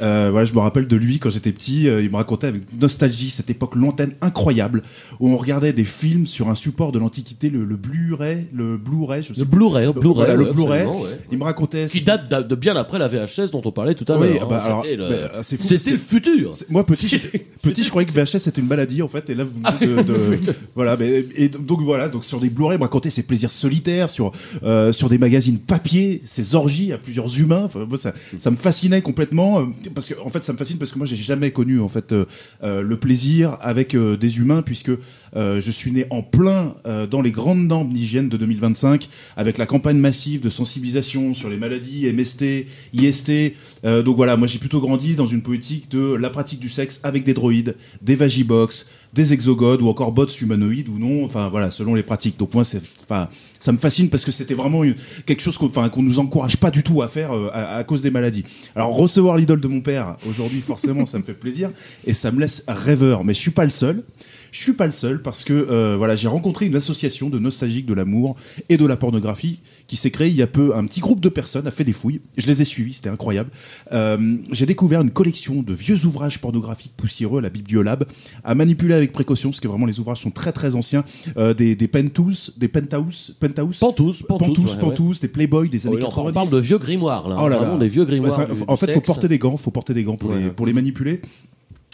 Euh, 0.00 0.28
voilà 0.32 0.46
je 0.46 0.54
me 0.54 0.60
rappelle 0.60 0.88
de 0.88 0.96
lui 0.96 1.18
quand 1.18 1.28
j'étais 1.30 1.52
petit, 1.52 1.86
euh, 1.88 2.02
il 2.02 2.10
me 2.10 2.16
racontait 2.16 2.46
avec 2.46 2.62
nostalgie 2.80 3.28
cette 3.30 3.50
époque 3.50 3.76
lointaine 3.76 4.14
incroyable 4.22 4.82
où 5.20 5.28
on 5.28 5.36
regardait 5.36 5.72
des 5.74 5.84
films 5.84 6.26
sur 6.26 6.48
un 6.48 6.54
support 6.54 6.90
de 6.90 6.98
l'antiquité 6.98 7.50
le, 7.50 7.64
le 7.64 7.76
Blu-ray 7.76 8.48
le 8.52 8.76
Blu-ray 8.78 9.22
je 9.22 9.34
sais 9.34 9.40
Le. 9.40 9.44
Blu-ray, 9.46 9.92
Blu-ray, 9.92 10.14
Voilà, 10.14 10.36
ouais, 10.36 10.44
le 10.46 10.52
Blu-ray. 10.52 10.86
ouais. 10.86 11.20
Il 11.30 11.38
me 11.38 11.44
racontait 11.44 11.86
Qui 11.86 12.00
date 12.00 12.28
d'a- 12.30 12.42
de 12.42 12.54
bien 12.54 12.74
après 12.76 12.98
la 12.98 13.08
VHS 13.08 13.50
dont 13.52 13.62
on 13.64 13.72
parlait 13.72 13.94
tout 13.94 14.10
à 14.10 14.18
Oui, 14.18 14.28
l'heure. 14.28 14.44
hein. 14.44 14.46
bah, 14.48 14.62
alors, 14.64 14.82
C'était 14.84 14.96
le, 14.96 15.08
bah, 15.10 15.42
futur. 15.98 16.23
Moi 16.70 16.84
petit, 16.86 17.08
je, 17.08 17.16
petit, 17.62 17.84
je 17.84 17.90
croyais 17.90 18.06
que 18.08 18.12
VHS 18.12 18.38
c'était 18.38 18.60
une 18.60 18.66
maladie 18.66 19.02
en 19.02 19.08
fait, 19.08 19.28
et 19.30 19.34
là 19.34 19.44
vous 19.44 19.58
me 19.58 19.70
dites 19.70 20.06
de, 20.06 20.36
de- 20.36 20.54
voilà, 20.74 20.96
mais, 20.96 21.24
et 21.36 21.48
donc 21.48 21.80
voilà, 21.82 22.08
donc 22.08 22.24
sur 22.24 22.40
des 22.40 22.48
Blu-ray, 22.50 22.78
me 22.78 22.82
raconter 22.82 23.10
ses 23.10 23.22
plaisirs 23.22 23.50
solitaires, 23.52 24.10
sur 24.10 24.32
euh, 24.62 24.92
sur 24.92 25.08
des 25.08 25.18
magazines 25.18 25.58
papier, 25.58 26.20
ses 26.24 26.54
orgies 26.54 26.92
à 26.92 26.98
plusieurs 26.98 27.38
humains. 27.40 27.62
Enfin, 27.64 27.84
moi, 27.88 27.98
ça, 27.98 28.12
ça 28.38 28.50
me 28.50 28.56
fascinait 28.56 29.02
complètement 29.02 29.60
euh, 29.60 29.64
parce 29.94 30.08
que 30.08 30.14
en 30.24 30.28
fait 30.30 30.42
ça 30.44 30.52
me 30.52 30.58
fascine 30.58 30.78
parce 30.78 30.90
que 30.92 30.98
moi 30.98 31.06
j'ai 31.06 31.16
jamais 31.16 31.50
connu 31.50 31.80
en 31.80 31.88
fait 31.88 32.12
euh, 32.12 32.24
euh, 32.62 32.82
le 32.82 32.96
plaisir 32.98 33.56
avec 33.60 33.94
euh, 33.94 34.16
des 34.16 34.38
humains 34.38 34.62
puisque 34.62 34.90
euh, 35.36 35.60
je 35.60 35.70
suis 35.70 35.92
né 35.92 36.06
en 36.10 36.22
plein 36.22 36.74
euh, 36.86 37.06
dans 37.06 37.22
les 37.22 37.30
grandes 37.30 37.66
normes 37.66 37.92
d'hygiène 37.92 38.28
de 38.28 38.36
2025 38.36 39.08
avec 39.36 39.58
la 39.58 39.66
campagne 39.66 39.98
massive 39.98 40.40
de 40.40 40.50
sensibilisation 40.50 41.34
sur 41.34 41.48
les 41.48 41.56
maladies 41.56 42.10
MST, 42.12 42.66
IST. 42.92 43.32
Euh, 43.84 44.02
donc 44.02 44.16
voilà, 44.16 44.36
moi 44.36 44.46
j'ai 44.46 44.58
plutôt 44.58 44.80
grandi 44.80 45.14
dans 45.16 45.26
une 45.26 45.42
politique 45.42 45.90
de 45.90 46.14
la 46.14 46.30
pratique 46.30 46.60
du 46.60 46.68
sexe 46.68 47.00
avec 47.02 47.24
des 47.24 47.34
droïdes, 47.34 47.76
des 48.02 48.14
vagibox, 48.14 48.86
des 49.12 49.32
exogodes 49.32 49.82
ou 49.82 49.88
encore 49.88 50.12
bots 50.12 50.26
humanoïdes 50.26 50.88
ou 50.88 50.98
non. 50.98 51.24
Enfin 51.24 51.48
voilà, 51.48 51.70
selon 51.70 51.94
les 51.94 52.02
pratiques. 52.02 52.38
Donc 52.38 52.54
moi 52.54 52.64
c'est, 52.64 52.82
enfin 53.02 53.28
ça 53.64 53.72
me 53.72 53.78
fascine 53.78 54.10
parce 54.10 54.26
que 54.26 54.30
c'était 54.30 54.52
vraiment 54.52 54.82
quelque 55.24 55.40
chose 55.40 55.56
qu'on 55.56 55.68
enfin, 55.68 55.88
qu'on 55.88 56.02
nous 56.02 56.18
encourage 56.18 56.58
pas 56.58 56.70
du 56.70 56.82
tout 56.82 57.00
à 57.00 57.08
faire 57.08 57.32
euh, 57.32 57.48
à, 57.54 57.76
à 57.76 57.84
cause 57.84 58.02
des 58.02 58.10
maladies. 58.10 58.44
Alors 58.76 58.94
recevoir 58.94 59.38
l'idole 59.38 59.62
de 59.62 59.68
mon 59.68 59.80
père 59.80 60.16
aujourd'hui 60.28 60.60
forcément 60.60 61.06
ça 61.06 61.18
me 61.18 61.22
fait 61.22 61.32
plaisir 61.32 61.70
et 62.06 62.12
ça 62.12 62.30
me 62.30 62.40
laisse 62.40 62.62
rêveur. 62.68 63.24
Mais 63.24 63.32
je 63.32 63.38
suis 63.38 63.52
pas 63.52 63.64
le 63.64 63.70
seul. 63.70 64.04
Je 64.52 64.60
suis 64.60 64.74
pas 64.74 64.84
le 64.84 64.92
seul 64.92 65.22
parce 65.22 65.44
que 65.44 65.54
euh, 65.54 65.96
voilà 65.96 66.14
j'ai 66.14 66.28
rencontré 66.28 66.66
une 66.66 66.76
association 66.76 67.30
de 67.30 67.38
nostalgiques 67.38 67.86
de 67.86 67.94
l'amour 67.94 68.36
et 68.68 68.76
de 68.76 68.84
la 68.84 68.98
pornographie 68.98 69.60
qui 69.94 70.00
s'est 70.00 70.10
créée 70.10 70.28
il 70.28 70.34
y 70.34 70.42
a 70.42 70.48
peu. 70.48 70.74
Un 70.74 70.84
petit 70.86 70.98
groupe 70.98 71.20
de 71.20 71.28
personnes 71.28 71.68
a 71.68 71.70
fait 71.70 71.84
des 71.84 71.92
fouilles. 71.92 72.20
Je 72.36 72.48
les 72.48 72.60
ai 72.60 72.64
suivis, 72.64 72.94
c'était 72.94 73.10
incroyable. 73.10 73.50
Euh, 73.92 74.36
j'ai 74.50 74.66
découvert 74.66 75.00
une 75.02 75.10
collection 75.10 75.62
de 75.62 75.72
vieux 75.72 76.04
ouvrages 76.04 76.40
pornographiques 76.40 76.94
poussiéreux 76.96 77.38
à 77.38 77.42
la 77.42 77.48
Bibliolab 77.48 78.04
à 78.42 78.54
manipuler 78.56 78.94
avec 78.94 79.12
précaution 79.12 79.50
parce 79.50 79.60
que 79.60 79.68
vraiment 79.68 79.86
les 79.86 80.00
ouvrages 80.00 80.18
sont 80.20 80.32
très 80.32 80.50
très 80.50 80.74
anciens. 80.74 81.04
Euh, 81.36 81.54
des 81.54 81.76
des 81.76 81.86
penthouse, 81.86 82.54
des 82.56 82.66
penthouse, 82.66 83.36
penthouse, 83.38 83.78
Penthouse, 83.78 84.22
Penthouse, 84.26 84.46
penthouse, 84.48 84.74
ouais, 84.74 84.80
penthouse, 84.80 85.20
des 85.20 85.28
Playboy 85.28 85.68
des 85.68 85.86
années 85.86 85.96
Oui, 85.96 86.02
on 86.02 86.06
90. 86.08 86.34
parle 86.34 86.50
de 86.50 86.58
vieux 86.58 86.78
grimoires, 86.78 87.28
là. 87.28 87.36
Oh 87.40 87.48
là 87.48 87.58
Vraiment 87.58 87.78
des 87.78 87.88
vieux 87.88 88.04
grimoires. 88.04 88.36
Ouais, 88.36 88.46
ça- 88.46 88.52
du- 88.52 88.60
en 88.66 88.76
fait, 88.76 88.86
faut 88.88 88.94
sexe. 88.94 89.06
porter 89.06 89.28
des 89.28 89.38
gants, 89.38 89.56
faut 89.56 89.70
porter 89.70 89.94
des 89.94 90.02
gants 90.02 90.16
pour, 90.16 90.32
les, 90.34 90.48
pour 90.50 90.66
les 90.66 90.72
manipuler. 90.72 91.20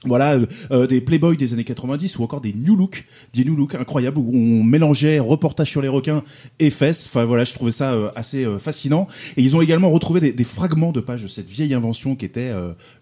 Voilà, 0.07 0.33
euh, 0.33 0.47
euh, 0.71 0.87
des 0.87 1.03
Playboy 1.03 1.37
des 1.37 1.53
années 1.53 1.65
90 1.65 2.19
ou 2.19 2.23
encore 2.23 2.41
des 2.41 2.55
New 2.55 2.75
Look, 2.75 3.05
des 3.35 3.45
New 3.45 3.55
Look 3.55 3.75
incroyables 3.75 4.17
où 4.17 4.31
on 4.35 4.63
mélangeait 4.65 5.19
reportage 5.19 5.69
sur 5.71 5.83
les 5.83 5.89
requins 5.89 6.23
et 6.59 6.71
fesses. 6.71 7.05
Enfin 7.07 7.27
voilà, 7.27 7.45
je 7.45 7.53
trouvais 7.53 7.71
ça 7.73 7.93
euh, 7.93 8.09
assez 8.15 8.45
euh, 8.45 8.59
fascinant. 8.59 9.09
Et 9.37 9.43
ils 9.43 9.55
ont 9.57 9.61
également 9.61 9.91
retrouvé 9.91 10.21
des, 10.21 10.33
des 10.33 10.45
fragments 10.45 10.93
de 10.93 11.01
pages 11.01 11.23
de 11.23 11.29
cette 11.29 11.51
vieille 11.51 11.75
invention 11.75 12.17
qui 12.17 12.25
était 12.25 12.51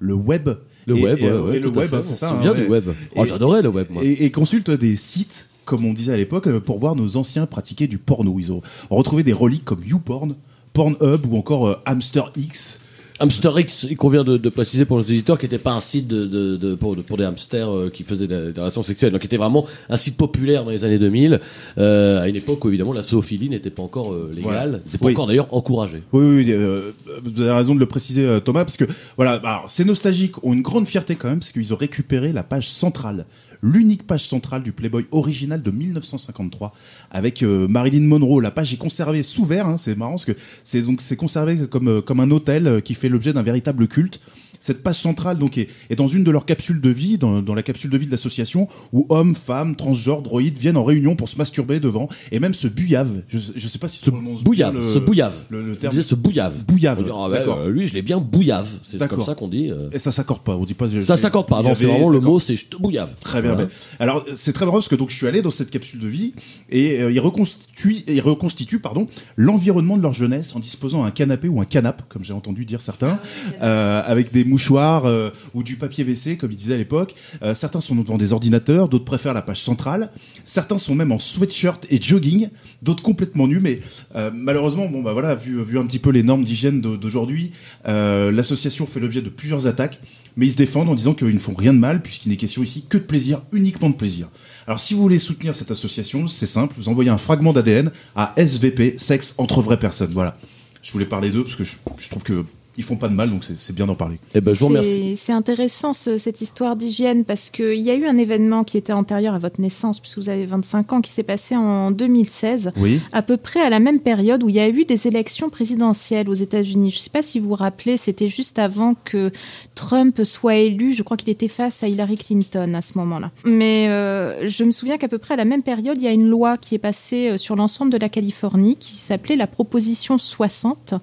le 0.00 0.14
web. 0.14 0.48
Le 0.86 0.96
Et- 0.96 1.02
web, 1.04 1.18
et, 1.20 1.22
ouais, 1.30 1.38
ouais, 1.38 1.56
et 1.58 1.60
le 1.60 1.68
web, 1.68 1.88
fait. 1.90 2.02
c'est 2.02 2.12
On 2.12 2.16
ça. 2.16 2.28
se 2.30 2.34
souvient 2.34 2.50
hein, 2.50 2.54
du 2.54 2.66
web. 2.66 2.88
Oh, 3.14 3.24
j'adorais 3.24 3.62
le 3.62 3.68
web, 3.68 3.86
moi. 3.90 4.02
Et, 4.04 4.24
et 4.24 4.30
consulte 4.32 4.70
des 4.72 4.96
sites, 4.96 5.50
comme 5.66 5.84
on 5.84 5.92
disait 5.92 6.14
à 6.14 6.16
l'époque, 6.16 6.48
pour 6.60 6.78
voir 6.80 6.96
nos 6.96 7.16
anciens 7.16 7.46
pratiquer 7.46 7.86
du 7.86 7.98
porno. 7.98 8.38
Ils 8.40 8.50
ont 8.52 8.60
retrouvé 8.90 9.22
des 9.22 9.32
reliques 9.34 9.64
comme 9.64 9.84
YouPorn, 9.84 10.34
Pornhub 10.72 11.26
ou 11.30 11.36
encore 11.36 11.80
Hamster 11.86 12.32
X. 12.36 12.80
Hamster 13.20 13.58
X, 13.58 13.86
il 13.90 13.96
convient 13.96 14.22
de, 14.22 14.36
de 14.36 14.48
préciser 14.48 14.84
pour 14.84 14.96
nos 14.96 15.02
éditeurs, 15.02 15.38
qui 15.38 15.46
n'était 15.46 15.58
pas 15.58 15.72
un 15.72 15.80
site 15.80 16.06
de, 16.06 16.26
de, 16.26 16.56
de- 16.56 16.74
pour, 16.76 16.94
de- 16.94 17.02
pour 17.02 17.16
des 17.16 17.24
hamsters 17.24 17.68
euh, 17.74 17.90
qui 17.90 18.04
faisaient 18.04 18.28
des, 18.28 18.52
des 18.52 18.60
relations 18.60 18.84
sexuelles, 18.84 19.10
donc 19.10 19.20
qui 19.22 19.26
était 19.26 19.36
vraiment 19.36 19.66
un 19.90 19.96
site 19.96 20.16
populaire 20.16 20.64
dans 20.64 20.70
les 20.70 20.84
années 20.84 21.00
2000, 21.00 21.40
euh, 21.78 22.20
à 22.22 22.28
une 22.28 22.36
époque 22.36 22.64
où 22.64 22.68
évidemment 22.68 22.92
la 22.92 23.02
zoophilie 23.02 23.48
n'était 23.50 23.70
pas 23.70 23.82
encore 23.82 24.12
euh, 24.12 24.30
légale, 24.32 24.42
Voilà. 24.52 24.66
n'était 24.78 24.98
pas 24.98 25.06
Oui. 25.06 25.12
encore 25.14 25.26
d'ailleurs 25.26 25.48
encouragée. 25.52 26.02
Oui, 26.12 26.24
oui, 26.24 26.44
oui, 26.44 26.52
euh, 26.52 26.92
vous 27.24 27.40
avez 27.40 27.50
raison 27.52 27.74
de 27.74 27.80
le 27.80 27.86
préciser, 27.86 28.38
Thomas, 28.44 28.64
parce 28.64 28.76
que 28.76 28.84
voilà, 29.16 29.40
bah, 29.40 29.50
alors, 29.56 29.70
ces 29.70 29.84
nostalgiques 29.84 30.42
ont 30.44 30.52
une 30.52 30.62
grande 30.62 30.86
fierté 30.86 31.16
quand 31.16 31.28
même, 31.28 31.40
parce 31.40 31.50
qu'ils 31.50 31.74
ont 31.74 31.76
récupéré 31.76 32.32
la 32.32 32.44
page 32.44 32.68
centrale, 32.68 33.26
l'unique 33.62 34.06
page 34.06 34.26
centrale 34.26 34.62
du 34.62 34.72
Playboy 34.72 35.04
original 35.10 35.62
de 35.62 35.70
1953, 35.70 36.74
avec 37.10 37.42
euh, 37.42 37.68
Marilyn 37.68 38.06
Monroe. 38.06 38.40
La 38.40 38.50
page 38.50 38.72
est 38.72 38.78
conservée 38.78 39.22
sous 39.22 39.44
verre, 39.44 39.66
hein, 39.66 39.76
c'est 39.76 39.96
marrant, 39.96 40.12
parce 40.12 40.24
que 40.24 40.36
c'est 40.64 40.82
donc 40.82 41.02
c'est 41.02 41.16
conservé 41.16 41.66
comme 41.68 41.88
euh, 41.88 42.00
comme 42.00 42.20
un 42.20 42.30
hôtel 42.30 42.66
euh, 42.66 42.80
qui 42.80 42.94
fait 42.94 43.08
l'objet 43.08 43.32
d'un 43.32 43.42
véritable 43.42 43.88
culte. 43.88 44.20
Cette 44.60 44.82
page 44.82 44.96
centrale 44.96 45.38
donc 45.38 45.58
est, 45.58 45.68
est 45.90 45.96
dans 45.96 46.08
une 46.08 46.24
de 46.24 46.30
leurs 46.30 46.44
capsules 46.46 46.80
de 46.80 46.90
vie, 46.90 47.18
dans, 47.18 47.42
dans 47.42 47.54
la 47.54 47.62
capsule 47.62 47.90
de 47.90 47.98
vie 47.98 48.06
de 48.06 48.10
l'association, 48.10 48.68
où 48.92 49.06
hommes, 49.08 49.34
femmes, 49.34 49.76
transgenres, 49.76 50.22
droïdes 50.22 50.58
viennent 50.58 50.76
en 50.76 50.84
réunion 50.84 51.16
pour 51.16 51.28
se 51.28 51.36
masturber 51.36 51.80
devant 51.80 52.08
et 52.32 52.40
même 52.40 52.54
se 52.54 52.68
bouillave. 52.68 53.22
Je, 53.28 53.38
je 53.56 53.68
sais 53.68 53.78
pas 53.78 53.88
si 53.88 53.98
Ce 54.04 54.10
on 54.10 54.14
prononce 54.14 54.42
bouillave, 54.42 54.72
bien 54.72 54.80
le- 54.82 54.92
ce 54.92 54.98
bouillave. 54.98 55.34
Le, 55.50 55.62
le 55.62 55.72
On 55.72 55.76
terme. 55.76 55.90
disait 55.92 56.02
ce 56.02 56.14
bouillave. 56.14 56.54
Bouillave. 56.66 56.98
On 57.00 57.02
dit, 57.28 57.36
ah 57.38 57.50
euh, 57.58 57.70
lui, 57.70 57.86
je 57.86 57.94
l'ai 57.94 58.02
bien 58.02 58.18
bouillave. 58.18 58.68
C'est 58.82 59.06
comme 59.08 59.22
ça 59.22 59.34
qu'on 59.34 59.48
dit. 59.48 59.70
euh. 59.70 59.88
Et 59.92 59.98
ça 59.98 60.12
s'accorde 60.12 60.40
pas. 60.42 60.56
On 60.56 60.64
dit 60.64 60.74
pas. 60.74 60.86
Ça 61.02 61.16
s'accorde 61.16 61.46
pas. 61.48 61.62
Non, 61.62 61.74
c'est 61.74 61.86
vraiment 61.86 62.08
le 62.10 62.20
mot, 62.20 62.38
c'est 62.40 62.56
je 62.56 62.66
te 62.66 62.76
bouillave. 62.76 63.10
Très 63.20 63.42
bien. 63.42 63.54
Voilà. 63.54 63.68
Alors 64.00 64.24
c'est 64.36 64.52
très 64.52 64.64
marrant 64.64 64.78
parce 64.78 64.88
que 64.88 64.94
donc 64.96 65.10
je 65.10 65.16
suis 65.16 65.26
allé 65.26 65.42
dans 65.42 65.50
cette 65.50 65.70
capsule 65.70 66.00
de 66.00 66.08
vie 66.08 66.34
et 66.70 67.00
euh, 67.00 67.10
ils 67.12 67.20
reconstituent, 67.20 67.98
ils 68.06 68.20
reconstituent 68.20 68.80
pardon 68.80 69.08
l'environnement 69.36 69.96
de 69.96 70.02
leur 70.02 70.12
jeunesse 70.14 70.54
en 70.54 70.60
disposant 70.60 71.04
un 71.04 71.10
canapé 71.10 71.48
ou 71.48 71.60
un 71.60 71.64
canap 71.64 72.02
comme 72.08 72.24
j'ai 72.24 72.32
entendu 72.32 72.64
dire 72.64 72.80
certains, 72.80 73.18
euh, 73.62 74.02
avec 74.04 74.32
des 74.32 74.44
mouchoirs 74.48 75.04
euh, 75.06 75.30
ou 75.54 75.62
du 75.62 75.76
papier 75.76 76.04
WC 76.04 76.36
comme 76.36 76.50
ils 76.50 76.56
disaient 76.56 76.74
à 76.74 76.78
l'époque. 76.78 77.14
Euh, 77.42 77.54
certains 77.54 77.80
sont 77.80 77.94
devant 77.94 78.18
des 78.18 78.32
ordinateurs, 78.32 78.88
d'autres 78.88 79.04
préfèrent 79.04 79.34
la 79.34 79.42
page 79.42 79.62
centrale. 79.62 80.10
Certains 80.44 80.78
sont 80.78 80.94
même 80.94 81.12
en 81.12 81.18
sweatshirt 81.18 81.86
et 81.90 82.00
jogging, 82.00 82.48
d'autres 82.82 83.02
complètement 83.02 83.46
nus. 83.46 83.60
Mais 83.60 83.80
euh, 84.16 84.30
malheureusement, 84.34 84.88
bon 84.88 85.02
bah 85.02 85.12
voilà, 85.12 85.34
vu, 85.34 85.62
vu 85.62 85.78
un 85.78 85.86
petit 85.86 85.98
peu 85.98 86.10
les 86.10 86.22
normes 86.22 86.44
d'hygiène 86.44 86.80
d'au- 86.80 86.96
d'aujourd'hui, 86.96 87.52
l'association 87.86 88.86
fait 88.86 89.00
l'objet 89.00 89.22
de 89.22 89.28
plusieurs 89.28 89.66
attaques 89.66 90.00
mais 90.36 90.46
ils 90.46 90.52
se 90.52 90.56
défendent 90.56 90.88
en 90.88 90.94
disant 90.94 91.14
qu'ils 91.14 91.34
ne 91.34 91.38
font 91.40 91.54
rien 91.54 91.74
de 91.74 91.80
mal 91.80 92.00
puisqu'il 92.00 92.28
n'est 92.28 92.36
question 92.36 92.62
ici 92.62 92.84
que 92.88 92.96
de 92.96 93.02
plaisir, 93.02 93.42
uniquement 93.52 93.90
de 93.90 93.96
plaisir. 93.96 94.28
Alors 94.68 94.78
si 94.78 94.94
vous 94.94 95.02
voulez 95.02 95.18
soutenir 95.18 95.52
cette 95.56 95.72
association, 95.72 96.28
c'est 96.28 96.46
simple, 96.46 96.74
vous 96.78 96.88
envoyez 96.88 97.10
un 97.10 97.18
fragment 97.18 97.52
d'ADN 97.52 97.90
à 98.14 98.34
SVP, 98.36 98.94
sexe 98.98 99.34
entre 99.38 99.62
vraies 99.62 99.80
personnes. 99.80 100.12
Voilà. 100.12 100.38
Je 100.80 100.92
voulais 100.92 101.06
parler 101.06 101.30
d'eux 101.30 101.42
parce 101.42 101.56
que 101.56 101.64
je 101.64 102.08
trouve 102.08 102.22
que 102.22 102.44
ils 102.78 102.84
font 102.84 102.96
pas 102.96 103.08
de 103.08 103.14
mal, 103.14 103.28
donc 103.28 103.42
c'est- 103.44 103.72
bien 103.74 103.86
d'en 103.86 103.94
parler. 103.96 104.18
Eh 104.34 104.40
ben, 104.40 104.54
je 104.54 104.60
vous 104.60 104.68
remercie. 104.68 105.14
C'est 105.16 105.32
intéressant 105.32 105.92
ce- 105.92 106.16
cette 106.16 106.40
histoire 106.40 106.76
d'hygiène 106.76 107.24
parce 107.24 107.50
qu'il 107.50 107.74
y 107.80 107.90
a 107.90 107.94
eu 107.96 108.06
un 108.06 108.16
événement 108.16 108.62
qui 108.64 108.78
était 108.78 108.92
antérieur 108.94 109.34
à 109.34 109.38
votre 109.38 109.60
naissance, 109.60 110.00
puisque 110.00 110.18
vous 110.18 110.28
avez 110.30 110.46
25 110.46 110.92
ans, 110.92 111.00
qui 111.00 111.10
s'est 111.10 111.22
passé 111.24 111.56
en 111.56 111.90
2016, 111.90 112.72
Oui. 112.76 113.00
à 113.12 113.22
peu 113.22 113.36
près 113.36 113.60
à 113.60 113.68
la 113.68 113.80
même 113.80 113.98
période 114.00 114.42
où 114.42 114.48
il 114.48 114.54
y 114.54 114.60
a 114.60 114.68
eu 114.68 114.84
des 114.84 115.06
élections 115.08 115.50
présidentielles 115.50 116.28
aux 116.30 116.34
États-Unis. 116.34 116.90
Je 116.90 116.96
ne 116.96 117.00
sais 117.02 117.10
pas 117.10 117.22
si 117.22 117.40
vous 117.40 117.48
vous 117.48 117.54
rappelez, 117.56 117.96
c'était 117.96 118.28
juste 118.28 118.58
avant 118.60 118.94
que 119.04 119.32
Trump 119.74 120.20
soit 120.24 120.56
élu. 120.56 120.92
Je 120.92 121.02
crois 121.02 121.16
qu'il 121.16 121.30
était 121.30 121.48
face 121.48 121.82
à 121.82 121.88
Hillary 121.88 122.16
Clinton 122.16 122.74
à 122.74 122.80
ce 122.80 122.96
moment-là. 122.98 123.32
Mais 123.44 123.88
euh, 123.88 124.48
je 124.48 124.62
me 124.64 124.70
souviens 124.70 124.98
qu'à 124.98 125.08
peu 125.08 125.18
près 125.18 125.34
à 125.34 125.36
la 125.36 125.44
même 125.44 125.62
période, 125.62 125.96
il 125.98 126.04
y 126.04 126.08
a 126.08 126.12
une 126.12 126.28
loi 126.28 126.56
qui 126.58 126.74
est 126.76 126.78
passée 126.78 127.30
euh, 127.30 127.36
sur 127.38 127.56
l'ensemble 127.56 127.90
de 127.92 127.98
la 127.98 128.08
Californie 128.08 128.76
qui 128.76 128.94
s'appelait 128.94 129.36
la 129.36 129.46
Proposition 129.48 130.16
60 130.18 130.94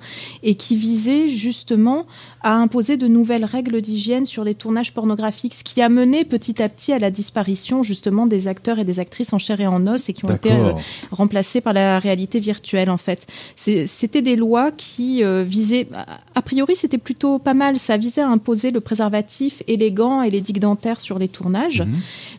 et 0.44 0.56
qui 0.56 0.76
visait 0.76 1.28
justement 1.66 2.06
à 2.42 2.54
imposer 2.54 2.96
de 2.96 3.08
nouvelles 3.08 3.44
règles 3.44 3.82
d'hygiène 3.82 4.26
sur 4.26 4.44
les 4.44 4.54
tournages 4.54 4.94
pornographiques, 4.94 5.56
ce 5.56 5.64
qui 5.64 5.82
a 5.82 5.90
mené 5.90 6.24
petit 6.24 6.62
à 6.62 6.70
petit 6.70 6.94
à 6.94 7.00
la 7.00 7.10
disparition 7.10 7.82
justement 7.82 8.28
des 8.28 8.48
acteurs 8.48 8.78
et 8.78 8.86
des 8.86 9.00
actrices 9.00 9.34
en 9.34 9.40
chair 9.40 9.60
et 9.60 9.66
en 9.66 9.88
os 9.88 10.08
et 10.08 10.14
qui 10.14 10.26
ont 10.26 10.36
été 10.36 10.52
euh, 10.52 10.74
remplacés 11.10 11.62
par 11.62 11.74
la 11.74 11.98
réalité 11.98 12.40
virtuelle 12.40 12.92
en 12.92 12.98
fait. 12.98 13.26
C'était 13.56 14.22
des 14.22 14.36
lois 14.36 14.72
qui 14.72 15.24
euh, 15.24 15.44
visaient, 15.44 15.88
a 16.36 16.42
priori 16.44 16.76
c'était 16.76 17.00
plutôt 17.00 17.40
pas 17.40 17.56
mal, 17.56 17.80
ça 17.80 17.98
visait 17.98 18.22
à 18.22 18.30
imposer 18.30 18.70
le 18.70 18.80
préservatif 18.80 19.64
gants 19.92 20.22
et 20.22 20.30
les 20.30 20.42
digues 20.42 20.60
dentaires 20.60 21.02
sur 21.02 21.18
les 21.18 21.30
tournages, 21.30 21.84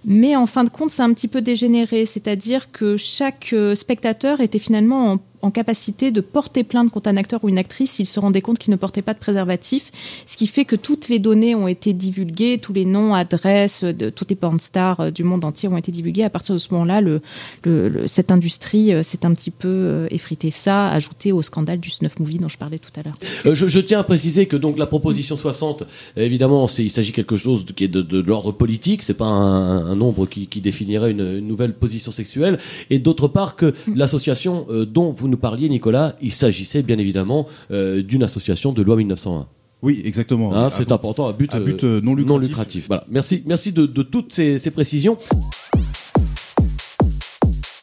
mais 0.04 0.36
en 0.36 0.46
fin 0.46 0.62
de 0.62 0.70
compte 0.70 0.92
c'est 0.92 1.02
un 1.02 1.12
petit 1.12 1.28
peu 1.28 1.42
dégénéré, 1.42 2.06
c'est-à-dire 2.06 2.70
que 2.70 2.96
chaque 2.96 3.50
euh, 3.52 3.74
spectateur 3.74 4.40
était 4.40 4.60
finalement 4.60 5.12
en 5.12 5.18
en 5.42 5.50
capacité 5.50 6.10
de 6.10 6.20
porter 6.20 6.64
plainte 6.64 6.90
contre 6.90 7.08
un 7.08 7.16
acteur 7.16 7.42
ou 7.44 7.48
une 7.48 7.58
actrice 7.58 7.92
s'il 7.92 8.06
se 8.06 8.18
rendait 8.20 8.40
compte 8.40 8.58
qu'il 8.58 8.70
ne 8.70 8.76
portait 8.76 9.02
pas 9.02 9.14
de 9.14 9.18
préservatif, 9.18 9.90
ce 10.26 10.36
qui 10.36 10.46
fait 10.46 10.64
que 10.64 10.76
toutes 10.76 11.08
les 11.08 11.18
données 11.18 11.54
ont 11.54 11.68
été 11.68 11.92
divulguées, 11.92 12.58
tous 12.58 12.72
les 12.72 12.84
noms, 12.84 13.14
adresses 13.14 13.84
de 13.84 14.10
toutes 14.10 14.30
les 14.30 14.36
porn 14.36 14.58
stars 14.60 15.00
euh, 15.00 15.10
du 15.10 15.24
monde 15.24 15.44
entier 15.44 15.68
ont 15.68 15.76
été 15.76 15.92
divulgués. 15.92 16.24
À 16.24 16.30
partir 16.30 16.54
de 16.54 16.58
ce 16.58 16.72
moment-là, 16.72 17.00
le, 17.00 17.20
le- 17.64 17.88
le- 17.88 18.06
cette 18.06 18.30
industrie 18.30 18.92
euh, 18.92 19.02
s'est 19.02 19.24
un 19.26 19.34
petit 19.34 19.50
peu 19.50 19.68
euh, 19.68 20.06
effritée. 20.10 20.50
Ça, 20.50 20.88
ajouté 20.88 21.32
au 21.32 21.42
scandale 21.42 21.80
du 21.80 21.90
snuff 21.90 22.18
movie 22.18 22.38
dont 22.38 22.48
je 22.48 22.58
parlais 22.58 22.78
tout 22.78 22.90
à 22.98 23.02
l'heure. 23.02 23.14
Euh, 23.46 23.54
je, 23.54 23.66
je 23.68 23.80
tiens 23.80 24.00
à 24.00 24.04
préciser 24.04 24.46
que 24.46 24.56
donc 24.56 24.78
la 24.78 24.86
proposition 24.86 25.36
60, 25.36 25.84
évidemment, 26.16 26.66
il 26.78 26.90
s'agit 26.90 27.12
quelque 27.12 27.36
chose 27.36 27.64
qui 27.76 27.84
est 27.84 27.88
de, 27.88 28.02
de 28.02 28.20
l'ordre 28.20 28.52
politique. 28.52 29.02
C'est 29.02 29.14
pas 29.14 29.26
un, 29.26 29.86
un 29.86 29.96
nombre 29.96 30.26
qui, 30.26 30.46
qui 30.46 30.60
définirait 30.60 31.10
une, 31.10 31.20
une 31.20 31.46
nouvelle 31.46 31.74
position 31.74 32.12
sexuelle. 32.12 32.58
Et 32.90 32.98
d'autre 32.98 33.28
part 33.28 33.56
que 33.56 33.74
l'association 33.94 34.66
euh, 34.70 34.84
dont 34.86 35.10
vous 35.12 35.25
nous 35.26 35.36
parliez, 35.36 35.68
Nicolas, 35.68 36.14
il 36.20 36.32
s'agissait 36.32 36.82
bien 36.82 36.98
évidemment 36.98 37.46
euh, 37.70 38.02
d'une 38.02 38.22
association 38.22 38.72
de 38.72 38.82
loi 38.82 38.96
1901. 38.96 39.46
Oui, 39.82 40.00
exactement. 40.04 40.54
Hein, 40.54 40.70
c'est 40.70 40.90
important, 40.90 41.28
à 41.28 41.32
but, 41.32 41.54
à 41.54 41.60
but, 41.60 41.84
euh, 41.84 41.98
euh, 41.98 42.00
non 42.00 42.38
lucratif. 42.38 42.86
Voilà. 42.88 43.04
Merci, 43.08 43.42
merci 43.46 43.72
de, 43.72 43.86
de 43.86 44.02
toutes 44.02 44.32
ces, 44.32 44.58
ces 44.58 44.70
précisions. 44.70 45.18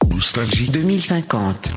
Nostalgie 0.10 0.70
2050. 0.70 1.74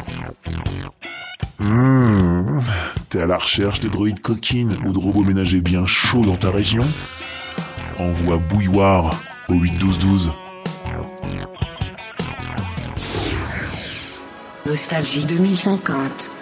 Mmh. 1.58 2.60
T'es 3.08 3.20
à 3.20 3.26
la 3.26 3.38
recherche 3.38 3.80
de 3.80 3.88
droïdes 3.88 4.20
coquines 4.20 4.76
ou 4.86 4.92
de 4.92 4.98
robots 4.98 5.22
ménagers 5.22 5.60
bien 5.60 5.86
chauds 5.86 6.22
dans 6.22 6.36
ta 6.36 6.50
région? 6.50 6.84
Envoie 7.98 8.38
bouilloire 8.38 9.22
au 9.48 9.54
81212. 9.54 10.30
Nostalgie 14.66 15.26
2050. 15.26 16.35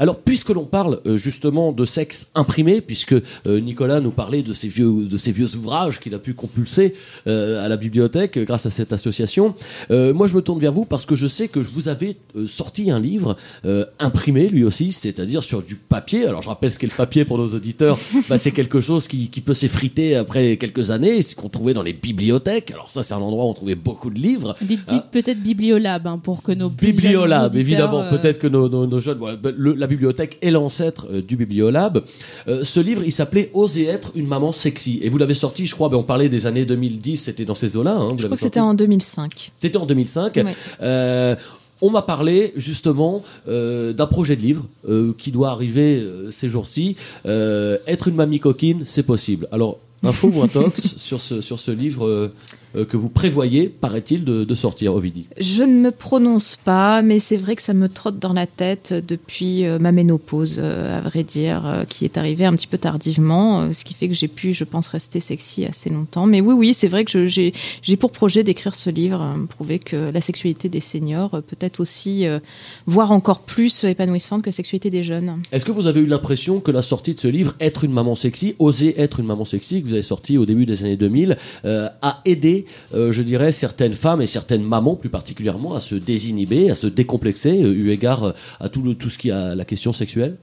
Alors, 0.00 0.18
puisque 0.18 0.50
l'on 0.50 0.64
parle 0.64 1.00
euh, 1.06 1.16
justement 1.16 1.72
de 1.72 1.84
sexe 1.84 2.28
imprimé, 2.34 2.80
puisque 2.80 3.12
euh, 3.12 3.60
Nicolas 3.60 4.00
nous 4.00 4.10
parlait 4.10 4.42
de 4.42 4.52
ces 4.52 4.68
vieux, 4.68 5.04
de 5.06 5.16
ces 5.16 5.32
vieux 5.32 5.54
ouvrages 5.56 6.00
qu'il 6.00 6.14
a 6.14 6.18
pu 6.18 6.34
compulser 6.34 6.94
euh, 7.26 7.64
à 7.64 7.68
la 7.68 7.76
bibliothèque 7.76 8.36
euh, 8.36 8.44
grâce 8.44 8.66
à 8.66 8.70
cette 8.70 8.92
association, 8.92 9.54
euh, 9.90 10.12
moi 10.14 10.26
je 10.26 10.34
me 10.34 10.40
tourne 10.42 10.60
vers 10.60 10.72
vous 10.72 10.84
parce 10.84 11.06
que 11.06 11.14
je 11.14 11.26
sais 11.26 11.48
que 11.48 11.62
je 11.62 11.70
vous 11.70 11.88
avais 11.88 12.16
euh, 12.36 12.46
sorti 12.46 12.90
un 12.90 13.00
livre 13.00 13.36
euh, 13.64 13.84
imprimé 13.98 14.48
lui 14.48 14.64
aussi, 14.64 14.92
c'est-à-dire 14.92 15.42
sur 15.42 15.62
du 15.62 15.74
papier. 15.74 16.26
Alors 16.26 16.42
je 16.42 16.48
rappelle 16.48 16.70
ce 16.70 16.78
qu'est 16.78 16.86
le 16.86 16.96
papier 16.96 17.24
pour 17.24 17.38
nos 17.38 17.48
auditeurs, 17.48 17.98
bah, 18.28 18.38
c'est 18.38 18.52
quelque 18.52 18.80
chose 18.80 19.08
qui, 19.08 19.28
qui 19.28 19.40
peut 19.40 19.54
s'effriter 19.54 20.16
après 20.16 20.56
quelques 20.56 20.90
années, 20.90 21.22
ce 21.22 21.34
qu'on 21.34 21.48
trouvait 21.48 21.74
dans 21.74 21.82
les 21.82 21.92
bibliothèques. 21.92 22.70
Alors 22.70 22.90
ça 22.90 23.02
c'est 23.02 23.14
un 23.14 23.18
endroit 23.18 23.44
où 23.46 23.48
on 23.48 23.54
trouvait 23.54 23.74
beaucoup 23.74 24.10
de 24.10 24.18
livres. 24.20 24.54
Dites, 24.62 24.80
Hein 24.88 24.92
dites 24.94 25.10
peut-être 25.10 25.42
Bibliolab 25.42 26.06
hein, 26.06 26.18
pour 26.22 26.42
que 26.42 26.52
nos 26.52 26.70
Bibliolab, 26.70 27.56
évidemment. 27.56 28.08
Peut-être 28.08 28.38
que 28.38 28.46
nos, 28.46 28.68
nos, 28.68 28.86
nos 28.86 29.00
jeunes. 29.00 29.18
Voilà, 29.18 29.36
le- 29.56 29.74
la 29.74 29.86
bibliothèque 29.88 30.38
est 30.40 30.52
l'ancêtre 30.52 31.08
euh, 31.10 31.20
du 31.20 31.36
Bibliolab. 31.36 32.04
Euh, 32.46 32.62
ce 32.62 32.78
livre, 32.78 33.02
il 33.04 33.10
s'appelait 33.12 33.50
Oser 33.54 33.86
être 33.86 34.12
une 34.14 34.28
maman 34.28 34.52
sexy. 34.52 35.00
Et 35.02 35.08
vous 35.08 35.18
l'avez 35.18 35.34
sorti, 35.34 35.66
je 35.66 35.74
crois, 35.74 35.88
ben, 35.88 35.96
on 35.96 36.04
parlait 36.04 36.28
des 36.28 36.46
années 36.46 36.64
2010, 36.64 37.16
c'était 37.16 37.44
dans 37.44 37.54
ces 37.56 37.76
eaux-là. 37.76 37.96
hein, 37.96 38.08
Je 38.16 38.24
crois 38.26 38.36
que 38.36 38.42
c'était 38.42 38.60
en 38.60 38.74
2005. 38.74 39.52
C'était 39.56 39.78
en 39.78 39.86
2005. 39.86 40.36
Ouais. 40.36 40.44
Euh, 40.82 41.34
on 41.80 41.90
m'a 41.90 42.02
parlé 42.02 42.52
justement 42.56 43.22
euh, 43.46 43.92
d'un 43.92 44.06
projet 44.06 44.36
de 44.36 44.42
livre 44.42 44.64
euh, 44.88 45.12
qui 45.16 45.30
doit 45.30 45.50
arriver 45.50 45.98
euh, 46.00 46.30
ces 46.30 46.48
jours-ci. 46.48 46.96
Être 47.24 48.08
une 48.08 48.16
mamie 48.16 48.40
coquine, 48.40 48.82
c'est 48.84 49.02
possible. 49.02 49.48
Alors, 49.52 49.78
info 50.02 50.30
ou 50.34 50.42
intox 50.42 50.80
sur 50.96 51.20
ce, 51.20 51.40
sur 51.40 51.58
ce 51.58 51.70
livre 51.70 52.30
que 52.74 52.96
vous 52.96 53.08
prévoyez, 53.08 53.68
paraît-il, 53.68 54.24
de, 54.24 54.44
de 54.44 54.54
sortir, 54.54 54.94
Ovidie 54.94 55.26
Je 55.38 55.62
ne 55.62 55.80
me 55.80 55.90
prononce 55.90 56.56
pas, 56.56 57.02
mais 57.02 57.18
c'est 57.18 57.36
vrai 57.36 57.56
que 57.56 57.62
ça 57.62 57.74
me 57.74 57.88
trotte 57.88 58.18
dans 58.18 58.32
la 58.32 58.46
tête 58.46 58.94
depuis 59.06 59.64
euh, 59.64 59.78
ma 59.78 59.92
ménopause, 59.92 60.56
euh, 60.58 60.98
à 60.98 61.00
vrai 61.00 61.24
dire, 61.24 61.66
euh, 61.66 61.84
qui 61.84 62.04
est 62.04 62.16
arrivée 62.16 62.44
un 62.44 62.54
petit 62.54 62.66
peu 62.66 62.78
tardivement, 62.78 63.60
euh, 63.60 63.72
ce 63.72 63.84
qui 63.84 63.94
fait 63.94 64.08
que 64.08 64.14
j'ai 64.14 64.28
pu, 64.28 64.52
je 64.52 64.64
pense, 64.64 64.88
rester 64.88 65.20
sexy 65.20 65.64
assez 65.64 65.90
longtemps. 65.90 66.26
Mais 66.26 66.40
oui, 66.40 66.54
oui, 66.54 66.74
c'est 66.74 66.88
vrai 66.88 67.04
que 67.04 67.26
j'ai 67.26 67.52
pour 67.98 68.12
projet 68.12 68.44
d'écrire 68.44 68.74
ce 68.74 68.90
livre, 68.90 69.20
euh, 69.20 69.46
prouver 69.46 69.78
que 69.78 70.10
la 70.10 70.20
sexualité 70.20 70.68
des 70.68 70.80
seniors 70.80 71.34
euh, 71.34 71.40
peut 71.40 71.56
être 71.60 71.80
aussi, 71.80 72.26
euh, 72.26 72.38
voire 72.86 73.12
encore 73.12 73.40
plus 73.40 73.84
épanouissante 73.84 74.42
que 74.42 74.48
la 74.48 74.52
sexualité 74.52 74.90
des 74.90 75.02
jeunes. 75.02 75.42
Est-ce 75.52 75.64
que 75.64 75.72
vous 75.72 75.86
avez 75.86 76.00
eu 76.00 76.06
l'impression 76.06 76.60
que 76.60 76.70
la 76.70 76.82
sortie 76.82 77.14
de 77.14 77.20
ce 77.20 77.28
livre, 77.28 77.54
Être 77.60 77.84
une 77.84 77.92
maman 77.92 78.14
sexy, 78.14 78.54
Oser 78.58 79.00
être 79.00 79.20
une 79.20 79.26
maman 79.26 79.44
sexy, 79.44 79.82
que 79.82 79.86
vous 79.86 79.92
avez 79.92 80.02
sorti 80.02 80.38
au 80.38 80.46
début 80.46 80.66
des 80.66 80.82
années 80.84 80.96
2000, 80.96 81.36
euh, 81.64 81.88
a 82.02 82.20
aidé, 82.24 82.57
euh, 82.94 83.12
je 83.12 83.22
dirais, 83.22 83.52
certaines 83.52 83.94
femmes 83.94 84.22
et 84.22 84.26
certaines 84.26 84.62
mamans 84.62 84.96
plus 84.96 85.10
particulièrement 85.10 85.74
à 85.74 85.80
se 85.80 85.94
désinhiber, 85.94 86.70
à 86.70 86.74
se 86.74 86.86
décomplexer, 86.86 87.62
euh, 87.62 87.72
eu 87.72 87.90
égard 87.90 88.24
euh, 88.24 88.32
à 88.60 88.68
tout, 88.68 88.82
le, 88.82 88.94
tout 88.94 89.10
ce 89.10 89.18
qui 89.18 89.30
a 89.30 89.54
la 89.54 89.64
question 89.64 89.92
sexuelle 89.92 90.36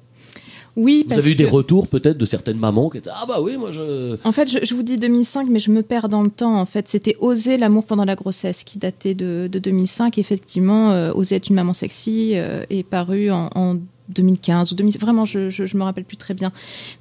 Oui, 0.75 1.03
Vous 1.03 1.09
parce 1.09 1.21
avez 1.21 1.31
eu 1.31 1.35
des 1.35 1.45
que- 1.45 1.51
retours 1.51 1.87
peut-être 1.87 2.17
de 2.17 2.25
certaines 2.25 2.57
mamans 2.57 2.89
qui 2.89 2.97
étaient 2.97 3.09
Ah 3.13 3.25
bah 3.27 3.39
oui, 3.41 3.55
moi 3.57 3.71
je. 3.71 4.17
En 4.25 4.31
fait, 4.33 4.49
je, 4.51 4.57
je 4.63 4.73
vous 4.75 4.83
dis 4.83 4.97
2005, 4.97 5.47
mais 5.49 5.59
je 5.59 5.71
me 5.71 5.81
perds 5.83 6.09
dans 6.09 6.21
le 6.23 6.29
temps. 6.29 6.59
En 6.59 6.65
fait, 6.65 6.87
c'était 6.87 7.15
Oser 7.19 7.57
l'amour 7.57 7.85
pendant 7.85 8.03
la 8.05 8.15
grossesse 8.15 8.63
qui 8.65 8.77
datait 8.77 9.13
de, 9.13 9.47
de 9.51 9.59
2005. 9.59 10.17
Effectivement, 10.17 10.91
euh, 10.91 11.13
Oser 11.13 11.35
être 11.37 11.47
une 11.49 11.55
maman 11.55 11.73
sexy 11.73 12.31
euh, 12.35 12.65
est 12.69 12.83
paru 12.83 13.31
en, 13.31 13.49
en 13.55 13.77
2015 14.09 14.71
ou 14.71 14.75
2000, 14.75 14.97
vraiment, 14.99 15.25
je, 15.25 15.49
je, 15.49 15.65
je 15.65 15.77
me 15.77 15.83
rappelle 15.83 16.03
plus 16.03 16.17
très 16.17 16.33
bien. 16.33 16.51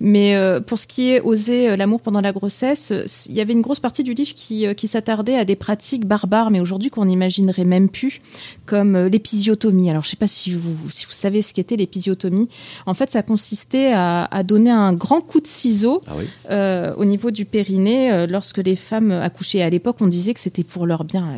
Mais 0.00 0.34
euh, 0.34 0.61
pour 0.61 0.78
ce 0.78 0.87
qui 0.87 1.11
est 1.11 1.20
oser 1.20 1.68
euh, 1.70 1.76
l'amour 1.76 2.00
pendant 2.00 2.20
la 2.20 2.32
grossesse, 2.32 2.90
euh, 2.92 3.04
il 3.28 3.34
y 3.34 3.40
avait 3.40 3.52
une 3.52 3.61
grosse 3.61 3.80
partie 3.80 4.02
du 4.02 4.14
livre 4.14 4.32
qui, 4.34 4.66
qui 4.75 4.88
s'attardait 4.88 5.37
à 5.37 5.44
des 5.44 5.56
pratiques 5.56 6.06
barbares, 6.06 6.50
mais 6.50 6.61
aujourd'hui 6.61 6.90
qu'on 6.90 7.04
n'imaginerait 7.04 7.64
même 7.64 7.88
plus, 7.88 8.20
comme 8.66 8.96
l'épisiotomie. 9.06 9.90
Alors, 9.90 10.04
je 10.04 10.08
sais 10.11 10.16
pas 10.16 10.26
si 10.26 10.52
vous, 10.52 10.75
si 10.90 11.06
vous 11.06 11.12
savez 11.12 11.42
ce 11.42 11.52
qu'était 11.52 11.76
l'épisiotomie. 11.76 12.49
En 12.87 12.94
fait, 12.94 13.11
ça 13.11 13.23
consistait 13.23 13.92
à, 13.92 14.25
à 14.25 14.42
donner 14.42 14.70
un 14.70 14.92
grand 14.92 15.20
coup 15.20 15.40
de 15.40 15.46
ciseau 15.46 16.02
Ah 16.06 16.12
oui. 16.16 16.94
au 16.96 17.04
niveau 17.04 17.30
du 17.30 17.44
périnée 17.44 18.26
lorsque 18.26 18.58
les 18.58 18.76
femmes 18.76 19.11
accouchaient. 19.12 19.62
À 19.62 19.70
l'époque, 19.70 19.96
on 20.00 20.06
disait 20.06 20.34
que 20.34 20.40
c'était 20.40 20.64
pour 20.64 20.87
leur 20.87 21.04
bien. 21.04 21.37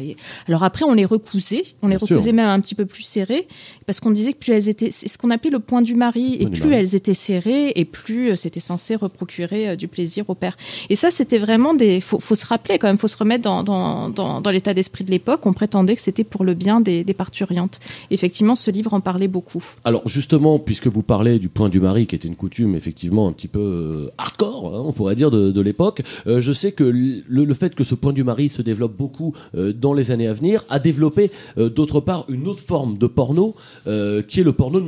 Alors 0.49 0.63
après, 0.65 0.85
on 0.85 0.95
les 0.95 1.05
recousait, 1.05 1.63
on 1.83 1.89
les 1.89 1.99
sûr. 1.99 2.09
recousait 2.17 2.33
même 2.33 2.49
un 2.49 2.61
petit 2.61 2.75
peu 2.75 2.87
plus 2.87 3.03
serrées, 3.03 3.47
parce 3.87 4.01
qu'on 4.01 4.11
disait 4.11 4.33
que 4.33 4.39
plus 4.39 4.53
elles 4.53 4.69
étaient, 4.69 4.91
c'est 4.91 5.09
ce 5.09 5.19
qu'on 5.19 5.31
appelait 5.31 5.51
le 5.57 5.63
point 5.71 5.83
du 5.83 5.95
mari, 5.95 6.37
et 6.41 6.47
plus 6.47 6.69
mari. 6.69 6.77
elles 6.81 6.95
étaient 6.95 7.15
serrées, 7.15 7.73
et 7.75 7.85
plus 7.85 8.31
euh, 8.31 8.37
c'était 8.37 8.61
censé 8.61 8.95
reprocurer 8.95 9.63
euh, 9.71 9.77
du 9.77 9.89
plaisir 9.89 10.25
au 10.29 10.35
père. 10.35 10.57
Et 10.91 10.97
ça, 10.97 11.11
c'était 11.11 11.39
vraiment 11.39 11.75
des, 11.75 12.01
faut, 12.01 12.21
faut 12.21 12.35
se 12.35 12.47
rappeler 12.47 12.79
quand 12.79 12.87
même, 12.87 12.99
faut 12.99 13.09
se 13.09 13.17
remettre 13.17 13.43
dans, 13.43 13.63
dans, 13.63 14.09
dans, 14.11 14.41
dans 14.41 14.51
l'état 14.51 14.75
d'esprit 14.75 15.05
de 15.05 15.11
l'époque. 15.11 15.47
On 15.47 15.53
prétendait 15.53 15.97
que 15.97 16.01
c'était 16.01 16.25
pour 16.25 16.45
le 16.45 16.55
bien 16.55 16.81
des, 16.81 17.05
des 17.05 17.15
parturiantes. 17.15 17.81
Effectivement, 18.11 18.55
ce 18.55 18.71
livre 18.71 18.93
en 18.95 19.01
parlait 19.01 19.29
beaucoup. 19.29 19.65
Alors 19.85 20.07
justement, 20.07 20.59
puisque 20.59 20.89
vous 20.89 21.03
parlez 21.03 21.39
du 21.39 21.49
point 21.49 21.69
du 21.69 21.81
mari, 21.81 22.07
qui 22.07 22.15
était 22.15 22.29
une 22.29 22.37
coutume 22.37 22.75
effectivement 22.75 23.27
un 23.29 23.33
petit 23.33 23.49
peu 23.49 23.61
euh, 23.61 24.11
hardcore, 24.19 24.75
hein, 24.75 24.83
on 24.87 24.93
pourrait 24.93 25.15
dire 25.15 25.31
de, 25.31 25.51
de 25.51 25.61
l'époque, 25.61 26.03
euh, 26.27 26.41
je 26.41 26.53
sais 26.53 26.73
que 26.73 26.85
le, 26.85 27.23
le 27.45 27.55
fait 27.55 27.75
que 27.75 27.85
ce 27.85 27.95
point 27.95 28.13
du 28.13 28.25
mari 28.25 28.49
se 28.49 28.63
développe 28.63 28.97
beaucoup 28.97 29.35
euh, 29.55 29.73
dans 29.73 29.95
les 29.95 30.11
années 30.11 30.29
à 30.29 30.33
venir 30.33 30.65
a 30.69 30.79
développé 30.79 31.31
euh, 31.59 31.69
d'autre 31.69 32.01
part 32.01 32.25
une 32.29 32.47
autre 32.49 32.63
forme 32.63 32.99
de 32.99 33.07
porno, 33.07 33.55
qui 34.29 34.41
est 34.41 34.45
le 34.45 34.53
porno 34.53 34.81
de 34.81 34.85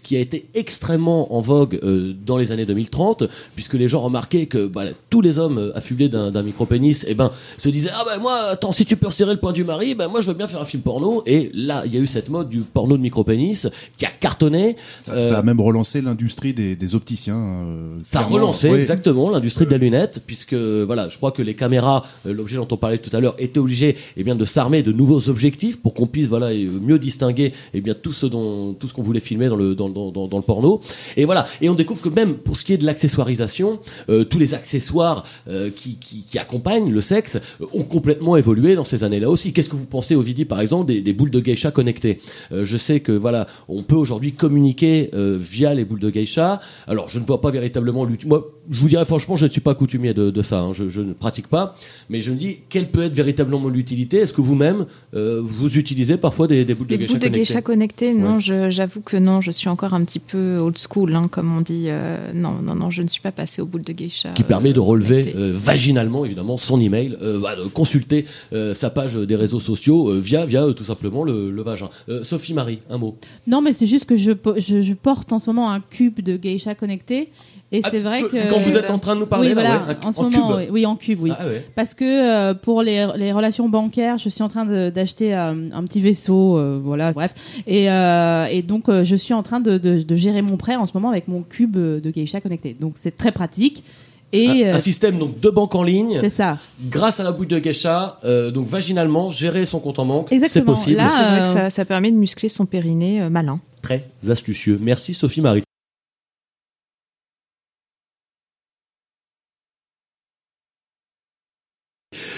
qui 0.00 0.16
a 0.16 0.20
été 0.20 0.48
extrêmement 0.54 1.34
en 1.34 1.40
vogue 1.40 1.78
euh, 1.82 2.12
dans 2.24 2.36
les 2.36 2.52
années 2.52 2.66
2030, 2.66 3.24
puisque 3.54 3.74
les 3.74 3.88
gens 3.88 4.00
remarquaient 4.00 4.46
que 4.46 4.66
bah, 4.66 4.84
tous 5.10 5.20
les 5.20 5.38
hommes 5.38 5.58
euh, 5.58 5.76
affublés 5.76 6.08
d'un 6.08 6.42
micropénis, 6.42 6.98
eh 7.06 7.14
ben, 7.14 7.30
se 7.56 7.68
disaient 7.68 7.90
ah 7.92 8.04
ben 8.06 8.20
moi, 8.20 8.34
attends, 8.50 8.72
si 8.72 8.84
tu 8.84 8.96
peux 8.96 9.06
resserrer 9.06 9.32
le 9.32 9.40
point 9.40 9.52
du 9.52 9.64
mari, 9.64 9.94
ben 9.94 10.08
moi 10.08 10.20
je 10.20 10.26
veux 10.28 10.34
bien 10.34 10.46
faire 10.46 10.60
un 10.60 10.64
film 10.64 10.82
porno. 10.82 11.22
Et 11.26 11.50
là, 11.54 11.82
il 11.86 11.94
y 11.94 11.96
a 11.96 12.00
eu 12.00 12.06
cette 12.06 12.28
mode 12.28 12.48
du 12.48 12.60
porno 12.60 12.96
de 12.96 13.02
micropénis 13.02 13.62
qui 13.96 14.04
a 14.06 14.10
cartonné. 14.10 14.76
Ça, 15.00 15.12
Euh, 15.12 15.28
ça 15.28 15.38
a 15.38 15.42
même 15.42 15.60
relancé 15.60 16.00
l'industrie 16.00 16.54
des, 16.54 16.76
des 16.76 16.94
opticiens. 16.94 17.36
euh, 17.38 17.98
ça 18.02 18.20
a 18.20 18.22
relancé 18.24 18.70
Ouais. 18.70 18.80
exactement 18.80 19.30
l'industrie 19.30 19.66
de 19.66 19.70
la 19.70 19.78
lunette, 19.78 20.22
puisque 20.26 20.54
voilà, 20.54 21.08
je 21.08 21.16
crois 21.16 21.32
que 21.32 21.42
les 21.42 21.54
caméras, 21.54 22.04
euh, 22.26 22.32
l'objet 22.32 22.56
dont 22.56 22.68
on 22.70 22.76
parlait 22.76 22.98
tout 22.98 23.14
à 23.16 23.20
l'heure, 23.20 23.34
étaient 23.38 23.58
obligés 23.60 23.96
eh 24.16 24.24
bien 24.24 24.34
de 24.34 24.44
s'armer 24.44 24.82
de 24.82 24.92
nouveaux 24.92 25.28
objectifs 25.28 25.76
pour 25.80 25.94
qu'on 25.94 26.06
puisse 26.06 26.28
voilà 26.28 26.46
euh, 26.48 26.66
mieux 26.80 26.98
distinguer 26.98 27.52
eh 27.74 27.80
bien 27.80 27.94
tout 27.94 28.12
ce 28.12 28.26
dont 28.26 28.74
tout 28.74 28.88
ce 28.88 28.92
qu'on 28.94 29.02
voulait 29.02 29.20
filmer 29.20 29.48
dans 29.48 29.56
le 29.56 29.74
dans, 29.74 29.87
dans, 29.92 30.10
dans, 30.10 30.28
dans 30.28 30.36
le 30.36 30.42
porno. 30.42 30.80
Et 31.16 31.24
voilà, 31.24 31.46
et 31.60 31.68
on 31.68 31.74
découvre 31.74 32.02
que 32.02 32.08
même 32.08 32.34
pour 32.34 32.56
ce 32.56 32.64
qui 32.64 32.72
est 32.72 32.78
de 32.78 32.86
l'accessoirisation, 32.86 33.78
euh, 34.10 34.24
tous 34.24 34.38
les 34.38 34.54
accessoires 34.54 35.24
euh, 35.48 35.70
qui, 35.70 35.96
qui 35.96 36.24
qui 36.24 36.38
accompagnent 36.38 36.90
le 36.90 37.00
sexe 37.00 37.36
euh, 37.60 37.66
ont 37.72 37.82
complètement 37.84 38.36
évolué 38.36 38.74
dans 38.74 38.84
ces 38.84 39.04
années-là 39.04 39.30
aussi. 39.30 39.52
Qu'est-ce 39.52 39.68
que 39.68 39.76
vous 39.76 39.86
pensez, 39.86 40.14
Ovidie, 40.14 40.44
par 40.44 40.60
exemple, 40.60 40.86
des, 40.86 41.00
des 41.00 41.12
boules 41.12 41.30
de 41.30 41.40
geisha 41.40 41.70
connectées? 41.70 42.18
Je 42.50 42.76
sais 42.76 43.00
que 43.00 43.12
voilà, 43.12 43.46
on 43.68 43.82
peut 43.82 43.96
aujourd'hui 43.96 44.32
communiquer 44.32 45.10
via 45.14 45.74
les 45.74 45.84
boules 45.84 45.98
de 46.00 46.10
geisha. 46.10 46.60
Alors, 46.86 47.08
je 47.08 47.18
ne 47.20 47.24
vois 47.24 47.40
pas 47.40 47.50
véritablement 47.50 48.04
l'utilité. 48.04 48.28
Moi, 48.28 48.46
je 48.70 48.80
vous 48.80 48.88
dirais 48.88 49.04
franchement, 49.04 49.36
je 49.36 49.46
ne 49.46 49.50
suis 49.50 49.60
pas 49.60 49.74
coutumier 49.74 50.14
de, 50.14 50.30
de 50.30 50.42
ça. 50.42 50.60
hein. 50.60 50.72
Je, 50.72 50.88
je 50.88 51.00
ne 51.00 51.12
pratique 51.12 51.48
pas, 51.48 51.74
mais 52.08 52.22
je 52.22 52.30
me 52.30 52.36
dis 52.36 52.58
quelle 52.68 52.90
peut 52.90 53.02
être 53.02 53.14
véritablement 53.14 53.68
l'utilité. 53.68 54.18
Est-ce 54.18 54.32
que 54.32 54.40
vous-même 54.40 54.86
vous 55.12 55.78
utilisez 55.78 56.16
parfois 56.16 56.46
des, 56.46 56.64
des 56.64 56.74
boules 56.74 56.86
de 56.86 56.96
geisha 56.96 57.12
boules 57.14 57.20
de 57.20 57.26
connectées 57.26 57.40
geisha 57.40 57.62
connectées, 57.62 58.14
non, 58.14 58.38
Ouais. 58.38 58.70
j'avoue 58.70 59.00
que 59.00 59.16
non, 59.16 59.40
je 59.40 59.50
suis 59.50 59.68
encore 59.78 59.94
un 59.94 60.02
petit 60.02 60.18
peu 60.18 60.58
old 60.58 60.76
school, 60.76 61.14
hein, 61.14 61.28
comme 61.30 61.56
on 61.56 61.60
dit. 61.60 61.84
euh, 61.86 62.32
non, 62.34 62.54
non, 62.62 62.74
non, 62.74 62.90
je 62.90 63.02
ne 63.02 63.06
suis 63.06 63.20
pas 63.20 63.30
passée 63.30 63.62
aux 63.62 63.66
boules 63.66 63.82
de 63.84 63.92
geisha. 63.92 64.30
qui 64.30 64.42
euh, 64.42 64.46
permet 64.46 64.72
de 64.72 64.80
relever 64.80 65.22
connectées. 65.22 65.40
euh, 65.40 65.52
vaginalement 65.54 66.24
évidemment 66.24 66.56
son 66.56 66.80
email, 66.80 67.16
euh, 67.22 67.38
bah, 67.40 67.54
de 67.54 67.62
consulter 67.68 68.26
euh, 68.52 68.74
sa 68.74 68.90
page 68.90 69.14
des 69.14 69.36
réseaux 69.36 69.60
sociaux 69.60 70.08
euh, 70.10 70.18
via 70.18 70.44
via 70.46 70.64
euh, 70.64 70.72
tout 70.72 70.84
simplement 70.84 71.22
le, 71.22 71.50
le 71.52 71.62
vagin. 71.62 71.88
Euh, 72.08 72.24
Sophie 72.24 72.54
Marie, 72.54 72.80
un 72.90 72.98
mot. 72.98 73.16
Non, 73.46 73.60
mais 73.62 73.72
c'est 73.72 73.86
juste 73.86 74.06
que 74.06 74.16
je, 74.16 74.32
po- 74.32 74.54
je, 74.58 74.80
je 74.80 74.94
porte 74.94 75.32
en 75.32 75.38
ce 75.38 75.48
moment 75.50 75.70
un 75.70 75.78
cube 75.80 76.20
de 76.20 76.36
geisha 76.36 76.74
connecté. 76.74 77.30
Et 77.70 77.82
c'est 77.82 78.00
vrai 78.00 78.22
que-. 78.22 78.38
Ah, 78.40 78.46
quand 78.48 78.60
vous 78.60 78.78
êtes 78.78 78.88
en 78.88 78.98
train 78.98 79.14
de 79.14 79.20
nous 79.20 79.26
parler, 79.26 79.50
oui, 79.50 79.54
là, 79.54 79.60
voilà, 79.62 79.86
ouais, 79.88 79.96
en 80.06 80.10
ce 80.10 80.20
en 80.20 80.30
moment, 80.30 80.48
cube. 80.48 80.56
oui, 80.58 80.66
oui, 80.70 80.86
en 80.86 80.96
cube, 80.96 81.18
oui. 81.20 81.32
Ah 81.38 81.44
ouais. 81.46 81.66
Parce 81.74 81.92
que 81.92 82.04
euh, 82.04 82.54
pour 82.54 82.82
les, 82.82 83.06
les 83.16 83.30
relations 83.30 83.68
bancaires, 83.68 84.16
je 84.16 84.30
suis 84.30 84.42
en 84.42 84.48
train 84.48 84.64
d'acheter 84.90 85.34
euh, 85.36 85.52
un 85.70 85.84
petit 85.84 86.00
vaisseau, 86.00 86.56
euh, 86.56 86.80
voilà, 86.82 87.12
bref. 87.12 87.34
Et, 87.66 87.90
euh, 87.90 88.46
et 88.46 88.62
donc, 88.62 88.88
euh, 88.88 89.04
je 89.04 89.14
suis 89.14 89.34
en 89.34 89.42
train 89.42 89.60
de, 89.60 89.67
de, 89.76 90.02
de 90.02 90.16
gérer 90.16 90.40
mon 90.40 90.56
prêt 90.56 90.76
en 90.76 90.86
ce 90.86 90.92
moment 90.94 91.10
avec 91.10 91.28
mon 91.28 91.42
cube 91.42 91.76
euh, 91.76 92.00
de 92.00 92.10
geisha 92.10 92.40
connecté. 92.40 92.74
Donc, 92.78 92.94
c'est 92.96 93.16
très 93.16 93.32
pratique. 93.32 93.84
Et 94.32 94.64
un, 94.64 94.68
euh, 94.72 94.74
un 94.74 94.78
système 94.78 95.18
donc 95.18 95.40
de 95.40 95.48
banque 95.50 95.74
en 95.74 95.82
ligne. 95.82 96.18
c'est 96.20 96.28
ça. 96.30 96.58
Grâce 96.90 97.18
à 97.18 97.24
la 97.24 97.32
bouille 97.32 97.46
de 97.46 97.58
geisha, 97.58 98.18
euh, 98.24 98.50
donc 98.50 98.66
vaginalement 98.66 99.30
gérer 99.30 99.64
son 99.64 99.80
compte 99.80 99.98
en 99.98 100.04
banque, 100.06 100.26
c'est 100.28 100.34
Exactement. 100.36 100.74
possible. 100.74 100.96
Là, 100.98 101.08
C'est 101.08 101.22
vrai 101.30 101.42
que 101.42 101.48
ça, 101.48 101.70
ça 101.70 101.84
permet 101.86 102.10
de 102.10 102.16
muscler 102.16 102.48
son 102.50 102.66
périnée 102.66 103.22
euh, 103.22 103.30
malin. 103.30 103.60
Très 103.80 104.04
astucieux. 104.28 104.78
Merci 104.82 105.14
Sophie 105.14 105.40
Marie. 105.40 105.62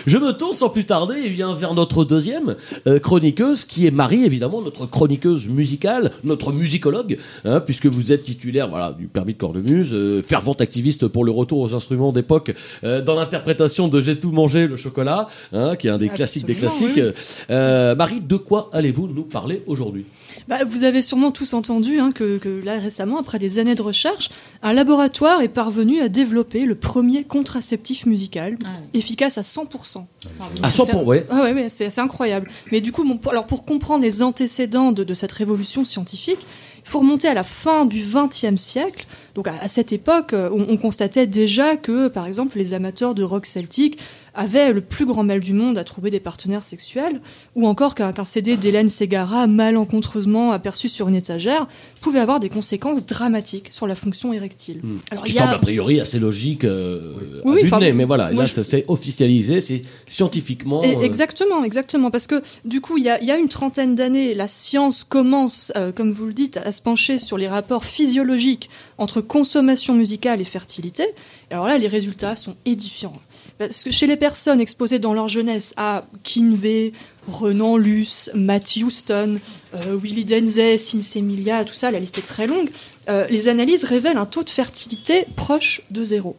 Je 0.06 0.18
me 0.18 0.32
tourne 0.32 0.54
sans 0.54 0.68
plus 0.68 0.84
tarder 0.84 1.16
et 1.24 1.28
viens 1.28 1.54
vers 1.54 1.74
notre 1.74 2.04
deuxième 2.04 2.56
euh, 2.86 2.98
chroniqueuse, 2.98 3.64
qui 3.64 3.86
est 3.86 3.90
Marie, 3.90 4.24
évidemment, 4.24 4.62
notre 4.62 4.86
chroniqueuse 4.86 5.48
musicale, 5.48 6.12
notre 6.24 6.52
musicologue, 6.52 7.18
hein, 7.44 7.60
puisque 7.60 7.86
vous 7.86 8.12
êtes 8.12 8.22
titulaire 8.22 8.68
voilà, 8.68 8.92
du 8.92 9.06
permis 9.06 9.34
de 9.34 9.38
cornemuse, 9.38 9.90
euh, 9.92 10.22
fervente 10.22 10.60
activiste 10.60 11.06
pour 11.08 11.24
le 11.24 11.30
retour 11.30 11.60
aux 11.60 11.74
instruments 11.74 12.12
d'époque 12.12 12.54
euh, 12.84 13.02
dans 13.02 13.14
l'interprétation 13.14 13.88
de 13.88 14.00
J'ai 14.00 14.18
tout 14.18 14.32
mangé, 14.32 14.66
le 14.66 14.76
chocolat, 14.76 15.28
hein, 15.52 15.76
qui 15.76 15.88
est 15.88 15.90
un 15.90 15.98
des 15.98 16.08
classiques 16.08 16.46
des 16.46 16.54
classiques. 16.54 17.00
Euh, 17.50 17.94
Marie, 17.94 18.20
de 18.20 18.36
quoi 18.36 18.70
allez-vous 18.72 19.08
nous 19.08 19.24
parler 19.24 19.62
aujourd'hui? 19.66 20.04
Bah, 20.48 20.58
vous 20.66 20.84
avez 20.84 21.02
sûrement 21.02 21.30
tous 21.30 21.54
entendu 21.54 21.98
hein, 21.98 22.12
que, 22.12 22.38
que 22.38 22.48
là 22.64 22.78
récemment, 22.78 23.18
après 23.18 23.38
des 23.38 23.58
années 23.58 23.74
de 23.74 23.82
recherche, 23.82 24.30
un 24.62 24.72
laboratoire 24.72 25.42
est 25.42 25.48
parvenu 25.48 26.00
à 26.00 26.08
développer 26.08 26.64
le 26.64 26.74
premier 26.74 27.24
contraceptif 27.24 28.06
musical, 28.06 28.56
efficace 28.94 29.38
à 29.38 29.42
100%. 29.42 30.04
À 30.62 30.68
100%, 30.68 31.04
ouais. 31.04 31.26
Ah 31.30 31.42
ouais, 31.42 31.52
ouais, 31.52 31.68
c'est 31.68 31.86
assez 31.86 32.00
incroyable. 32.00 32.50
Mais 32.72 32.80
du 32.80 32.92
coup, 32.92 33.04
bon, 33.04 33.18
pour, 33.18 33.32
alors 33.32 33.46
pour 33.46 33.64
comprendre 33.64 34.02
les 34.02 34.22
antécédents 34.22 34.92
de, 34.92 35.04
de 35.04 35.14
cette 35.14 35.32
révolution 35.32 35.84
scientifique, 35.84 36.46
il 36.84 36.88
faut 36.88 37.00
remonter 37.00 37.28
à 37.28 37.34
la 37.34 37.44
fin 37.44 37.84
du 37.84 38.02
XXe 38.02 38.56
siècle. 38.60 39.06
Donc 39.34 39.48
à, 39.48 39.54
à 39.60 39.68
cette 39.68 39.92
époque, 39.92 40.32
euh, 40.32 40.50
on, 40.52 40.66
on 40.72 40.76
constatait 40.76 41.26
déjà 41.26 41.76
que, 41.76 42.08
par 42.08 42.26
exemple, 42.26 42.58
les 42.58 42.74
amateurs 42.74 43.14
de 43.14 43.22
rock 43.22 43.46
celtique 43.46 43.98
avaient 44.34 44.72
le 44.72 44.80
plus 44.80 45.06
grand 45.06 45.22
mal 45.24 45.40
du 45.40 45.52
monde 45.52 45.78
à 45.78 45.84
trouver 45.84 46.10
des 46.10 46.20
partenaires 46.20 46.62
sexuels, 46.62 47.20
ou 47.54 47.66
encore 47.66 47.94
qu'un 47.94 48.12
qu'un 48.12 48.24
CD 48.24 48.56
d'Hélène 48.56 48.88
Ségara, 48.88 49.46
malencontreusement 49.46 50.52
aperçu 50.52 50.88
sur 50.88 51.08
une 51.08 51.14
étagère, 51.14 51.66
pouvait 52.00 52.18
avoir 52.20 52.40
des 52.40 52.48
conséquences 52.48 53.04
dramatiques 53.06 53.68
sur 53.72 53.86
la 53.86 53.94
fonction 53.94 54.32
érectile. 54.32 54.80
Alors, 55.10 55.24
qui 55.24 55.32
il 55.32 55.34
y 55.34 55.38
a- 55.38 55.42
semble 55.42 55.54
a 55.54 55.58
priori 55.58 56.00
assez 56.00 56.18
logique 56.18 56.64
euh, 56.64 57.14
Oui, 57.44 57.60
oui, 57.64 57.70
nez, 57.80 57.92
mais 57.92 58.04
voilà, 58.04 58.30
là 58.32 58.44
je- 58.44 58.54
ça 58.54 58.64
s'est 58.64 58.84
officialisé, 58.88 59.60
c'est 59.60 59.82
scientifiquement. 60.06 60.82
Et- 60.82 60.96
euh, 60.96 61.00
Exactement, 61.02 61.64
exactement. 61.64 62.10
Parce 62.10 62.26
que 62.26 62.42
du 62.64 62.80
coup, 62.80 62.96
il 62.98 63.04
y 63.04 63.10
a, 63.10 63.20
il 63.20 63.26
y 63.26 63.30
a 63.30 63.36
une 63.36 63.48
trentaine 63.48 63.94
d'années, 63.94 64.34
la 64.34 64.48
science 64.48 65.04
commence, 65.04 65.72
euh, 65.76 65.92
comme 65.92 66.10
vous 66.12 66.26
le 66.26 66.32
dites, 66.32 66.56
à 66.58 66.72
se 66.72 66.80
pencher 66.82 67.18
sur 67.18 67.36
les 67.38 67.48
rapports 67.48 67.84
physiologiques 67.84 68.70
entre 68.98 69.20
consommation 69.20 69.94
musicale 69.94 70.40
et 70.40 70.44
fertilité. 70.44 71.04
Et 71.50 71.54
alors 71.54 71.66
là, 71.66 71.78
les 71.78 71.88
résultats 71.88 72.36
sont 72.36 72.54
édifiants. 72.64 73.14
Parce 73.58 73.84
que 73.84 73.90
chez 73.90 74.06
les 74.06 74.16
personnes 74.20 74.60
exposées 74.60 75.00
dans 75.00 75.14
leur 75.14 75.26
jeunesse 75.26 75.74
à 75.76 76.04
Kinvey, 76.22 76.92
Renan 77.26 77.76
Luce, 77.76 78.30
Matt 78.34 78.76
Houston, 78.76 79.40
euh, 79.74 79.96
Willie 80.00 80.24
Denzey, 80.24 80.78
Sinsemilia, 80.78 81.64
tout 81.64 81.74
ça, 81.74 81.90
la 81.90 81.98
liste 81.98 82.18
est 82.18 82.26
très 82.26 82.46
longue, 82.46 82.70
euh, 83.08 83.26
les 83.28 83.48
analyses 83.48 83.84
révèlent 83.84 84.18
un 84.18 84.26
taux 84.26 84.44
de 84.44 84.50
fertilité 84.50 85.26
proche 85.34 85.82
de 85.90 86.04
zéro. 86.04 86.36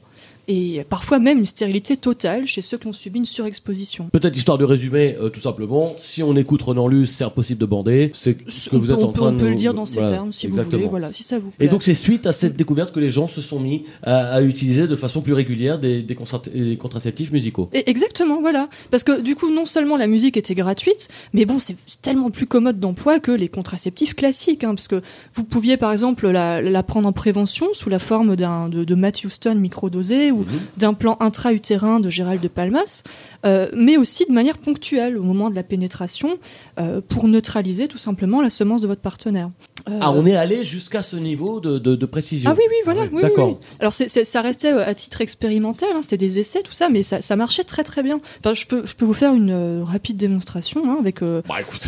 Et 0.53 0.83
parfois 0.89 1.19
même 1.19 1.37
une 1.39 1.45
stérilité 1.45 1.95
totale 1.95 2.45
chez 2.45 2.61
ceux 2.61 2.77
qui 2.77 2.87
ont 2.87 2.93
subi 2.93 3.19
une 3.19 3.25
surexposition. 3.25 4.09
Peut-être 4.11 4.35
histoire 4.35 4.57
de 4.57 4.65
résumer, 4.65 5.15
euh, 5.21 5.29
tout 5.29 5.39
simplement, 5.39 5.93
si 5.97 6.23
on 6.23 6.35
écoute 6.35 6.61
Renan 6.61 6.87
Luce, 6.89 7.11
c'est 7.11 7.23
impossible 7.23 7.59
de 7.61 7.65
bander. 7.65 8.11
C'est 8.13 8.37
ce 8.49 8.69
que 8.69 8.75
on 8.75 8.79
vous 8.79 8.87
peut, 8.87 8.91
êtes 8.93 8.97
on 8.99 9.03
en 9.03 9.11
peut- 9.13 9.19
train 9.21 9.29
on 9.29 9.31
de 9.31 9.37
peut 9.37 9.45
nous- 9.45 9.51
le 9.51 9.55
dire 9.55 9.73
dans 9.73 9.85
ces 9.85 9.99
voilà, 9.99 10.11
termes, 10.11 10.33
si 10.33 10.47
vous 10.47 10.61
voulez, 10.61 10.85
voilà, 10.85 11.13
si 11.13 11.23
ça 11.23 11.39
vous 11.39 11.51
plaît. 11.51 11.65
Et 11.65 11.69
donc 11.69 11.83
c'est 11.83 11.93
suite 11.93 12.25
à 12.25 12.33
cette 12.33 12.57
découverte 12.57 12.93
que 12.93 12.99
les 12.99 13.11
gens 13.11 13.27
se 13.27 13.39
sont 13.39 13.59
mis 13.61 13.83
à, 14.03 14.33
à 14.33 14.41
utiliser 14.41 14.87
de 14.87 14.95
façon 14.97 15.21
plus 15.21 15.33
régulière 15.33 15.79
des, 15.79 16.01
des 16.01 16.15
contra- 16.15 16.41
des 16.53 16.75
contraceptifs 16.75 17.31
musicaux. 17.31 17.69
Et 17.71 17.89
exactement, 17.89 18.41
voilà. 18.41 18.67
Parce 18.89 19.03
que 19.03 19.21
du 19.21 19.35
coup, 19.35 19.49
non 19.51 19.65
seulement 19.65 19.95
la 19.95 20.07
musique 20.07 20.35
était 20.35 20.55
gratuite, 20.55 21.07
mais 21.33 21.45
bon, 21.45 21.59
c'est 21.59 21.77
tellement 22.01 22.29
plus 22.29 22.45
commode 22.45 22.79
d'emploi 22.79 23.19
que 23.19 23.31
les 23.31 23.47
contraceptifs 23.47 24.15
classiques. 24.15 24.63
Hein, 24.65 24.75
parce 24.75 24.87
que 24.89 25.01
vous 25.35 25.43
pouviez, 25.45 25.77
par 25.77 25.91
exemple, 25.93 26.27
la, 26.29 26.61
la 26.61 26.83
prendre 26.83 27.07
en 27.07 27.13
prévention 27.13 27.67
sous 27.73 27.89
la 27.89 27.99
forme 27.99 28.35
d'un 28.35 28.67
de, 28.69 28.83
de 28.83 28.95
Matt 28.95 29.23
Houston 29.23 29.55
microdosé 29.55 30.31
ou 30.31 30.40
d'un 30.77 30.93
plan 30.93 31.17
intra-utérin 31.19 31.99
de 31.99 32.09
Gérald 32.09 32.41
de 32.41 32.47
Palmas, 32.47 33.03
euh, 33.45 33.67
mais 33.75 33.97
aussi 33.97 34.25
de 34.25 34.33
manière 34.33 34.57
ponctuelle 34.57 35.17
au 35.17 35.23
moment 35.23 35.49
de 35.49 35.55
la 35.55 35.63
pénétration 35.63 36.37
euh, 36.79 37.01
pour 37.07 37.27
neutraliser 37.27 37.87
tout 37.87 37.97
simplement 37.97 38.41
la 38.41 38.49
semence 38.49 38.81
de 38.81 38.87
votre 38.87 39.01
partenaire. 39.01 39.49
Euh, 39.89 39.97
Ah, 40.01 40.11
on 40.11 40.25
est 40.25 40.35
allé 40.35 40.63
jusqu'à 40.63 41.01
ce 41.03 41.15
niveau 41.15 41.59
de, 41.59 41.77
de, 41.79 41.95
de 41.95 42.05
précision. 42.05 42.49
Ah 42.51 42.55
oui, 42.57 42.63
oui, 42.69 42.75
voilà. 42.85 43.03
oui, 43.03 43.09
oui, 43.13 43.21
D'accord. 43.21 43.49
oui. 43.49 43.55
Alors, 43.79 43.93
c'est, 43.93 44.07
c'est- 44.09 44.25
ça 44.25 44.41
restait 44.41 44.71
euh, 44.73 44.85
à 44.87 44.93
titre 44.93 45.21
expérimental, 45.21 45.89
hein, 45.95 45.99
c'était 46.01 46.17
des 46.17 46.39
essais, 46.39 46.61
tout 46.61 46.73
ça, 46.73 46.89
mais 46.89 47.03
ça, 47.03 47.21
ça 47.21 47.35
marchait 47.35 47.63
très 47.63 47.83
très 47.83 48.03
bien. 48.03 48.19
Enfin, 48.39 48.53
je 48.53 48.65
peux, 48.67 48.85
je 48.85 48.95
peux 48.95 49.05
vous 49.05 49.13
faire 49.13 49.33
une 49.33 49.49
euh, 49.51 49.83
rapide 49.83 50.17
démonstration 50.17 50.83
hein, 50.85 50.97
avec 50.99 51.21
euh, 51.23 51.41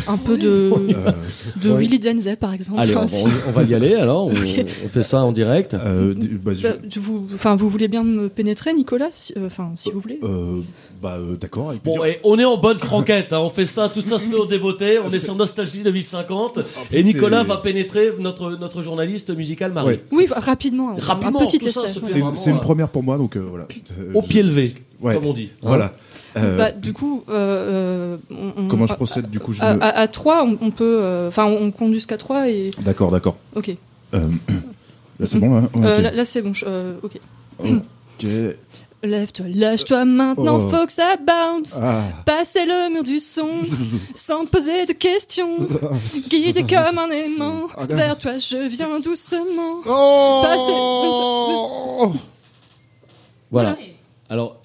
un 0.08 0.16
peu 0.16 0.36
de, 0.36 0.70
de. 1.62 1.72
Willy 1.72 1.98
Denzey, 1.98 2.36
par 2.36 2.52
exemple. 2.54 2.80
Allez, 2.80 2.96
on, 2.96 3.02
Enfin, 3.04 3.24
va- 3.28 3.30
on 3.48 3.50
va 3.52 3.62
y 3.64 3.74
aller 3.74 3.94
alors. 3.94 4.26
On, 4.84 4.88
fait 4.88 5.02
ça 5.02 5.24
en 5.24 5.32
direct. 5.32 5.74
Euh, 5.74 6.14
bah, 6.42 6.52
je- 6.54 6.62
Bah, 6.68 6.74
vous, 6.96 7.26
enfin, 7.32 7.56
vous 7.56 7.68
voulez 7.68 7.88
bien 7.88 8.02
me 8.04 8.28
pénétrer, 8.28 8.72
Nicolas 8.74 9.08
si- 9.10 9.32
euh, 9.36 9.46
Enfin, 9.46 9.72
si 9.76 9.90
vous 9.90 10.00
voulez. 10.00 10.18
euh, 10.22 10.60
bah, 11.02 11.18
euh, 11.18 11.36
d'accord. 11.36 11.72
Bon, 11.84 11.96
on 12.24 12.38
est 12.38 12.44
en 12.44 12.56
bonne 12.56 12.78
franquette, 12.78 13.32
hein, 13.32 13.40
on 13.40 13.50
fait 13.50 13.66
ça, 13.66 13.88
tout 13.88 14.00
ça 14.00 14.18
se 14.18 14.24
fait 14.26 14.34
au 14.36 14.46
débeauté, 14.46 14.98
on 14.98 15.10
est 15.10 15.18
sur 15.18 15.34
Nostalgie 15.34 15.82
2050, 15.82 16.54
plus, 16.88 16.98
et 16.98 17.02
Nicolas 17.02 17.42
va 17.42 17.58
pénétrer 17.58 17.83
notre, 18.20 18.50
notre 18.56 18.82
journaliste 18.82 19.34
musical 19.36 19.72
Marie. 19.72 20.00
Oui, 20.12 20.26
rapidement, 20.30 20.90
un- 20.90 20.94
Rapidement, 21.00 21.40
un 21.42 21.46
petit 21.46 21.58
tout 21.58 21.68
ça 21.68 21.82
essai. 21.84 21.92
se 21.94 22.00
fait 22.00 22.06
C'est 22.06 22.12
une, 22.14 22.20
vraiment, 22.22 22.34
c'est 22.36 22.50
une 22.50 22.56
euh, 22.56 22.60
première 22.60 22.88
pour 22.88 23.02
moi, 23.02 23.16
donc 23.18 23.36
euh, 23.36 23.40
voilà. 23.48 23.66
Euh, 23.98 24.12
Au 24.14 24.22
je- 24.22 24.28
pied 24.28 24.42
levé, 24.42 24.72
Ouais. 25.00 25.14
comme 25.14 25.26
on 25.26 25.32
dit. 25.32 25.50
hein. 25.56 25.58
Voilà. 25.62 25.92
Euh, 26.36 26.56
Bah, 26.58 26.72
du 26.72 26.92
coup, 26.92 27.22
euh, 27.28 27.32
euh, 27.32 28.16
on- 28.30 28.64
on- 28.64 28.68
Comment 28.68 28.86
je 28.88 28.92
à- 28.92 28.96
procède, 28.96 29.30
du 29.30 29.38
coup, 29.38 29.52
je 29.52 29.62
à, 29.62 29.74
me- 29.74 29.82
à, 29.82 29.88
à 29.88 30.08
3, 30.08 30.44
on, 30.44 30.58
on 30.60 30.70
peut. 30.72 30.98
euh, 31.00 31.28
Enfin, 31.28 31.44
on, 31.44 31.66
on 31.66 31.70
compte 31.70 31.92
jusqu'à 31.92 32.16
3 32.16 32.48
et. 32.50 32.70
D'accord, 32.80 33.10
d'accord. 33.12 33.36
Ok. 33.54 33.70
Euh, 34.14 34.18
là, 35.20 35.26
c'est 35.26 35.38
bon, 35.38 35.56
hein 35.56 35.68
Euh, 35.76 35.96
Ok. 35.96 36.02
là, 36.02 36.10
là, 36.10 36.24
c'est 36.24 36.42
bon. 36.42 36.52
je- 36.52 36.64
euh, 36.66 36.94
ok. 37.02 37.20
Ok. 37.60 38.26
Lève-toi, 39.04 39.46
lâche-toi 39.54 40.06
maintenant, 40.06 40.58
Oh. 40.62 40.68
faut 40.70 40.86
que 40.86 40.92
ça 40.92 41.16
bounce. 41.16 41.78
Ah. 41.82 42.04
Passer 42.24 42.64
le 42.64 42.88
mur 42.90 43.02
du 43.02 43.20
son, 43.20 43.50
sans 44.14 44.46
poser 44.46 44.86
de 44.86 44.94
questions. 44.94 45.58
Guidé 46.30 46.62
comme 46.62 46.98
un 46.98 47.10
aimant, 47.10 47.68
Ah, 47.76 47.84
vers 47.86 48.16
toi 48.16 48.38
je 48.38 48.56
viens 48.66 48.98
doucement. 49.00 49.82
Oh. 49.86 50.42
Voilà. 53.50 53.76
Alors, 54.30 54.56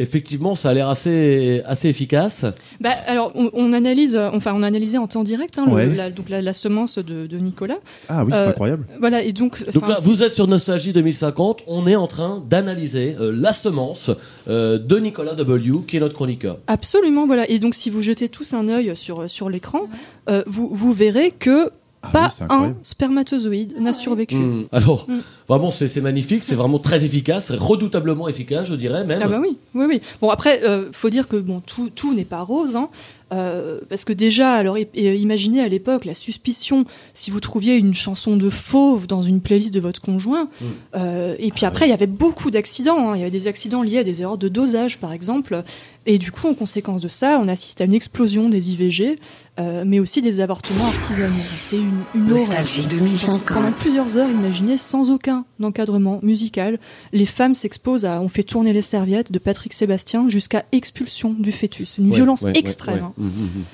effectivement, 0.00 0.54
ça 0.54 0.70
a 0.70 0.74
l'air 0.74 0.88
assez, 0.88 1.62
assez 1.66 1.88
efficace. 1.88 2.44
Bah, 2.80 2.90
alors, 3.06 3.30
on, 3.34 3.50
on 3.52 3.72
analyse, 3.72 4.16
euh, 4.16 4.30
enfin, 4.32 4.52
on 4.54 4.62
a 4.62 4.66
analysé 4.66 4.98
en 4.98 5.06
temps 5.06 5.22
direct, 5.22 5.58
hein, 5.58 5.64
le- 5.66 5.72
Ouais. 5.72 5.94
la, 5.94 6.10
donc 6.10 6.28
la, 6.28 6.42
la 6.42 6.52
semence 6.52 6.98
de, 6.98 7.26
de 7.26 7.36
Nicolas. 7.38 7.78
Ah 8.08 8.24
oui, 8.24 8.32
c'est 8.34 8.38
incroyable. 8.46 8.86
Voilà, 8.98 9.22
et 9.22 9.32
donc. 9.32 9.64
Donc 9.72 9.84
enfin, 9.84 9.92
là, 9.94 9.98
vous 10.02 10.22
êtes 10.22 10.32
sur 10.32 10.46
Nostalgie 10.48 10.92
2050, 10.92 11.60
on 11.66 11.86
est 11.86 11.96
en 11.96 12.06
train 12.06 12.42
d'analyser 12.48 13.16
euh, 13.20 13.32
la 13.36 13.52
semence 13.52 14.10
euh, 14.48 14.78
de 14.78 14.98
Nicolas 14.98 15.34
W, 15.34 15.80
qui 15.86 15.96
est 15.96 16.00
notre 16.00 16.14
chroniqueur. 16.14 16.58
Absolument, 16.66 17.26
voilà. 17.26 17.48
Et 17.50 17.58
donc, 17.58 17.74
si 17.74 17.90
vous 17.90 18.02
jetez 18.02 18.28
tous 18.28 18.54
un 18.54 18.68
œil 18.68 18.92
sur, 18.96 19.28
sur 19.30 19.50
l'écran, 19.50 19.82
euh, 20.28 20.42
vous, 20.46 20.68
vous 20.72 20.92
verrez 20.92 21.30
que 21.30 21.70
pas 22.12 22.26
oui, 22.26 22.34
c'est 22.36 22.44
un 22.52 22.74
spermatozoïde 22.82 23.74
n'a 23.78 23.92
survécu. 23.92 24.36
Hmm. 24.36 24.64
Alors, 24.72 25.06
Mm. 25.08 25.18
vraiment, 25.48 25.70
c'est 25.70 25.88
c'est 25.88 26.00
magnifique, 26.00 26.44
c'est 26.44 26.54
vraiment 26.54 26.78
très 26.78 27.04
efficace, 27.04 27.50
redoutablement 27.50 28.28
efficace, 28.28 28.68
je 28.68 28.74
dirais 28.74 29.04
même. 29.04 29.20
Ah 29.24 29.28
bah 29.28 29.38
oui, 29.40 29.58
oui, 29.74 29.84
oui. 29.88 30.00
Bon 30.20 30.30
après, 30.30 30.62
euh, 30.64 30.86
faut 30.92 31.10
dire 31.10 31.28
que 31.28 31.36
bon, 31.36 31.60
tout, 31.60 31.90
tout 31.94 32.14
n'est 32.14 32.24
pas 32.24 32.40
rose, 32.40 32.76
hein, 32.76 32.88
euh, 33.32 33.80
parce 33.88 34.04
que 34.04 34.12
déjà, 34.12 34.52
alors 34.54 34.76
et 34.76 34.88
imaginez 35.16 35.60
à 35.60 35.68
l'époque 35.68 36.04
la 36.04 36.14
suspicion 36.14 36.84
si 37.14 37.30
vous 37.30 37.40
trouviez 37.40 37.76
une 37.76 37.94
chanson 37.94 38.36
de 38.36 38.50
fauve 38.50 39.06
dans 39.06 39.22
une 39.22 39.40
playlist 39.40 39.72
de 39.74 39.80
votre 39.80 40.00
conjoint, 40.00 40.48
Mm. 40.60 40.64
euh, 40.96 41.36
et 41.38 41.50
puis 41.50 41.66
après 41.66 41.86
il 41.86 41.90
y 41.90 41.94
avait 41.94 42.06
beaucoup 42.06 42.50
d'accidents, 42.50 43.10
hein. 43.10 43.16
il 43.16 43.18
y 43.18 43.22
avait 43.22 43.30
des 43.30 43.46
accidents 43.46 43.82
liés 43.82 43.98
à 43.98 44.04
des 44.04 44.22
erreurs 44.22 44.38
de 44.38 44.48
dosage 44.48 44.98
par 44.98 45.12
exemple, 45.12 45.62
et 46.06 46.18
du 46.18 46.32
coup 46.32 46.48
en 46.48 46.54
conséquence 46.54 47.00
de 47.00 47.08
ça, 47.08 47.38
on 47.42 47.46
assiste 47.48 47.80
à 47.80 47.84
une 47.84 47.94
explosion 47.94 48.48
des 48.48 48.70
IVG, 48.70 49.18
euh, 49.58 49.84
mais 49.86 50.00
aussi 50.00 50.22
des 50.22 50.40
avortements 50.40 50.86
artisanaux. 50.86 51.32
C'était 51.60 51.82
une, 51.82 52.00
une 52.14 52.32
horreur. 52.32 52.46
Nostalgie 52.48 52.86
2050. 52.86 53.42
Pendant 53.44 53.72
plusieurs 53.72 54.16
heures, 54.16 54.30
imaginez, 54.30 54.78
sans 54.78 55.10
aucun 55.10 55.44
encadrement 55.62 56.18
musical, 56.22 56.78
les 57.12 57.26
femmes 57.26 57.54
s'exposent 57.54 58.06
à 58.06 58.22
On 58.22 58.28
fait 58.28 58.42
tourner 58.42 58.72
les 58.72 58.80
serviettes 58.82 59.30
de 59.30 59.38
Patrick 59.38 59.74
Sébastien 59.74 60.28
jusqu'à 60.30 60.64
expulsion 60.72 61.34
du 61.38 61.52
fœtus. 61.52 61.98
Une 61.98 62.08
Ouais, 62.10 62.16
violence 62.16 62.42
ouais, 62.42 62.52
extrême. 62.56 62.94
ouais, 62.94 63.00
hein. 63.02 63.12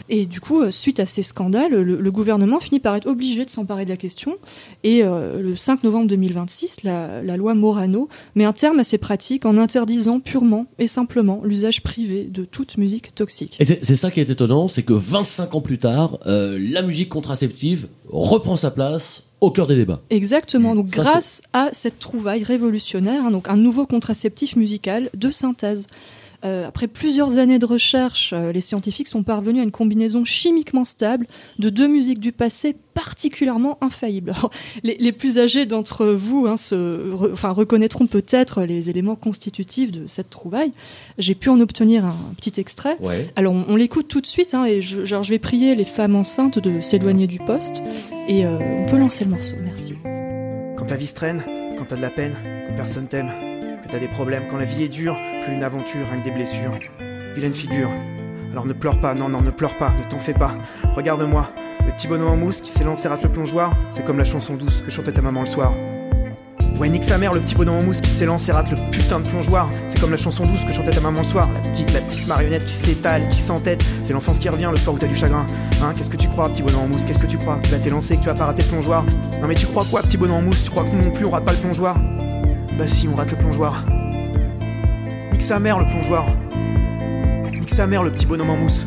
Et 0.09 0.27
du 0.27 0.41
coup, 0.41 0.63
euh, 0.63 0.71
suite 0.71 1.01
à 1.01 1.07
ces 1.07 1.23
scandales, 1.23 1.73
le, 1.73 1.83
le 1.83 2.11
gouvernement 2.11 2.61
finit 2.61 2.81
par 2.81 2.95
être 2.97 3.07
obligé 3.07 3.45
de 3.45 3.51
s'emparer 3.51 3.85
de 3.85 3.91
la 3.91 3.97
question. 3.97 4.37
Et 4.85 5.03
euh, 5.03 5.41
le 5.41 5.57
5 5.57 5.85
novembre 5.85 6.09
2026, 6.09 6.83
la, 6.83 7.23
la 7.23 7.37
loi 7.37 7.55
Morano 7.55 8.09
met 8.35 8.45
un 8.45 8.53
terme 8.53 8.81
à 8.81 8.85
ces 8.85 8.99
pratiques 8.99 9.47
en 9.47 9.57
interdisant 9.59 10.21
purement 10.21 10.67
et 10.79 10.87
simplement 10.87 11.41
l'usage 11.45 11.83
privé 11.83 12.25
de 12.25 12.45
toute 12.45 12.79
musique 12.79 13.15
toxique. 13.15 13.57
Et 13.61 13.65
c'est 13.65 13.85
c'est 13.85 13.97
ça 13.97 14.11
qui 14.11 14.21
est 14.21 14.31
étonnant, 14.31 14.69
c'est 14.69 14.83
que 14.83 14.93
25 14.93 15.55
ans 15.55 15.61
plus 15.61 15.79
tard, 15.79 16.19
euh, 16.27 16.59
la 16.71 16.83
musique 16.83 17.09
contraceptive 17.09 17.89
reprend 18.09 18.57
sa 18.57 18.71
place 18.71 19.23
au 19.41 19.51
cœur 19.51 19.67
des 19.67 19.77
débats. 19.77 20.01
Exactement. 20.11 20.75
Donc, 20.75 20.95
Ça, 20.95 21.03
grâce 21.03 21.43
à 21.53 21.69
cette 21.73 21.99
trouvaille 21.99 22.43
révolutionnaire, 22.43 23.25
hein, 23.25 23.31
donc 23.31 23.49
un 23.49 23.57
nouveau 23.57 23.87
contraceptif 23.87 24.57
musical 24.57 25.11
de 25.15 25.31
synthèse. 25.31 25.87
Euh, 26.45 26.67
après 26.69 26.87
plusieurs 26.87 27.39
années 27.39 27.59
de 27.59 27.67
recherche, 27.67 28.33
euh, 28.33 28.53
les 28.53 28.61
scientifiques 28.61 29.09
sont 29.09 29.23
parvenus 29.23 29.61
à 29.61 29.65
une 29.65 29.71
combinaison 29.71 30.25
chimiquement 30.25 30.85
stable 30.85 31.27
de 31.59 31.71
deux 31.71 31.89
musiques 31.89 32.21
du 32.21 32.33
passé 32.33 32.77
particulièrement 32.95 33.79
infaillibles. 33.81 34.31
Alors, 34.31 34.51
les, 34.83 34.97
les 34.99 35.13
plus 35.13 35.39
âgés 35.39 35.67
d'entre 35.67 36.07
vous 36.07 36.47
hein, 36.47 36.57
se, 36.57 36.75
re- 36.75 37.33
enfin, 37.33 37.51
reconnaîtront 37.51 38.07
peut-être 38.07 38.63
les 38.63 38.91
éléments 38.91 39.17
constitutifs 39.17 39.93
de 39.93 40.07
cette 40.07 40.31
trouvaille. 40.31 40.73
J'ai 41.19 41.35
pu 41.35 41.49
en 41.49 41.61
obtenir 41.61 42.05
un, 42.05 42.17
petit 42.37 42.61
extrait. 42.61 42.97
Ouais. 43.01 43.31
Alors 43.37 43.53
on, 43.53 43.65
on 43.69 43.77
l'écoute 43.77 44.09
tout 44.09 44.21
de 44.21 44.27
suite 44.27 44.55
hein, 44.55 44.65
et 44.65 44.83
je, 44.83 45.05
genre, 45.05 45.23
je 45.23 45.31
vais 45.31 45.39
prier 45.39 45.75
les 45.75 45.85
femmes 45.85 46.17
enceintes 46.17 46.59
de 46.59 46.81
s'éloigner 46.81 47.27
du 47.27 47.39
poste 47.39 47.83
et 48.29 48.45
euh, 48.47 48.59
on 48.85 48.87
peut 48.91 48.99
lancer 48.99 49.25
le 49.25 49.31
morceau. 49.31 49.55
Merci. 49.63 49.95
Quand 50.77 50.87
ta 50.87 50.97
vie 50.97 51.07
se 51.07 51.15
traîne, 51.15 51.43
quand 51.79 51.87
t'as 51.87 51.97
de 51.97 52.03
la 52.03 52.11
peine, 52.11 52.35
quand 52.69 52.77
personne 52.77 53.07
t'aime, 53.09 53.31
t'as 53.91 53.99
des 53.99 54.09
problèmes, 54.09 54.45
quand 54.51 54.57
la 54.57 54.65
vie 54.65 54.85
est 54.85 54.89
dure, 54.89 55.17
plus 55.45 55.55
une 55.55 55.63
aventure, 55.63 56.07
rien 56.11 56.21
que 56.21 56.25
des 56.25 56.31
blessures. 56.31 56.73
Vilaine 57.35 57.55
figure. 57.55 57.91
Alors 58.53 58.67
ne 58.67 58.73
pleure 58.73 59.01
pas, 59.01 59.15
non, 59.15 59.29
non, 59.29 59.43
ne 59.43 59.51
pleure 59.51 59.77
pas, 59.77 59.93
ne 59.99 60.09
t'en 60.09 60.19
fais 60.19 60.33
pas. 60.33 60.57
Regarde-moi, 60.95 61.51
le 61.87 61.93
petit 61.93 62.09
bonhomme 62.09 62.31
en 62.31 62.37
mousse 62.37 62.61
qui 62.61 62.71
s'élance 62.71 63.05
et 63.05 63.09
rate 63.09 63.23
le 63.23 63.29
plongeoir, 63.29 63.77
c'est 63.91 64.05
comme 64.05 64.19
la 64.19 64.25
chanson 64.25 64.55
douce 64.55 64.83
que 64.83 64.91
chantait 64.91 65.13
ta 65.13 65.23
maman 65.23 65.41
le 65.41 65.47
soir. 65.47 65.73
Ouais, 66.79 66.91
nique 66.91 67.05
sa 67.05 67.17
mère, 67.17 67.33
le 67.33 67.41
petit 67.41 67.55
bonhomme 67.55 67.77
en 67.77 67.83
mousse 67.83 68.03
qui 68.03 68.11
s'élance 68.11 68.49
et 68.49 68.53
rate 68.53 68.71
le 68.71 68.77
putain 68.91 69.21
de 69.21 69.27
plongeoir. 69.27 69.69
C'est 69.89 69.99
comme 69.99 70.11
la 70.11 70.19
chanson 70.19 70.45
douce 70.45 70.65
que 70.65 70.73
chantait 70.73 70.91
ta 70.91 71.01
maman 71.01 71.21
le 71.21 71.27
soir. 71.27 71.49
La 71.55 71.61
petite, 71.61 71.93
la 71.95 72.01
petite 72.01 72.27
marionnette 72.27 72.67
qui 72.67 72.75
s'étale, 72.75 73.29
qui 73.31 73.41
s'entête. 73.41 73.83
C'est 74.05 74.13
l'enfance 74.13 74.39
qui 74.39 74.49
revient 74.49 74.69
le 74.71 74.77
soir 74.77 74.95
où 74.95 74.99
t'as 74.99 75.07
du 75.07 75.17
chagrin. 75.17 75.47
Hein, 75.83 75.95
qu'est-ce 75.97 76.11
que 76.11 76.19
tu 76.19 76.29
crois, 76.29 76.51
petit 76.51 76.63
bonhomme 76.63 76.83
en 76.83 76.89
mousse 76.89 77.07
Qu'est-ce 77.07 77.19
que 77.19 77.27
tu 77.27 77.39
crois? 77.39 77.59
Tu 77.63 77.71
vas 77.71 77.79
t'élancer, 77.79 78.17
que 78.17 78.23
tu 78.23 78.29
vas 78.29 78.35
pas 78.35 78.47
rater 78.47 78.63
le 78.63 78.69
plongeoir 78.69 79.05
Non 79.41 79.49
mais 79.49 79.55
tu 79.55 79.67
crois 79.67 79.87
quoi, 79.91 80.03
petit 80.03 80.19
bonhomme 80.19 80.37
en 80.37 80.43
mousse? 80.43 80.65
Tu 80.65 80.71
crois 80.71 80.85
que 80.85 80.95
nous 80.95 81.03
non 81.03 81.13
plus 81.13 81.25
on 81.25 81.31
rate 81.31 81.45
pas 81.47 81.53
le 81.53 81.59
plongeoir? 81.59 81.97
Bah 82.79 82.87
si, 82.87 83.09
on 83.09 83.15
rate 83.15 83.31
le 83.31 83.37
plongeoir. 83.39 83.85
Nique 85.33 85.43
sa 85.43 85.59
mère, 85.59 85.79
le 85.79 85.87
plongeoir. 85.87 86.27
Nique 87.53 87.71
sa 87.71 87.87
mère, 87.87 88.03
le 88.03 88.11
petit 88.13 88.27
bonhomme 88.27 88.51
en 88.51 88.57
mousse. 88.57 88.85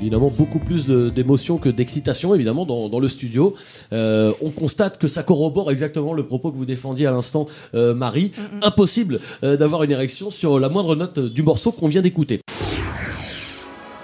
Évidemment, 0.00 0.30
beaucoup 0.36 0.60
plus 0.60 0.86
de- 0.86 1.08
d'émotion 1.08 1.58
que 1.58 1.68
d'excitation, 1.68 2.34
évidemment, 2.34 2.64
dans, 2.64 2.88
dans 2.88 3.00
le 3.00 3.08
studio. 3.08 3.54
Euh, 3.92 4.32
on 4.40 4.50
constate 4.50 4.98
que 4.98 5.08
ça 5.08 5.24
corrobore 5.24 5.72
exactement 5.72 6.12
le 6.12 6.24
propos 6.24 6.52
que 6.52 6.56
vous 6.56 6.66
défendiez 6.66 7.06
à 7.06 7.10
l'instant, 7.10 7.46
euh, 7.74 7.92
Marie. 7.94 8.30
Impossible 8.62 9.18
euh, 9.42 9.56
d'avoir 9.56 9.82
une 9.82 9.90
érection 9.90 10.30
sur 10.30 10.60
la 10.60 10.68
moindre 10.68 10.94
note 10.94 11.18
du 11.18 11.42
morceau 11.42 11.72
qu'on 11.72 11.88
vient 11.88 12.02
d'écouter. 12.02 12.40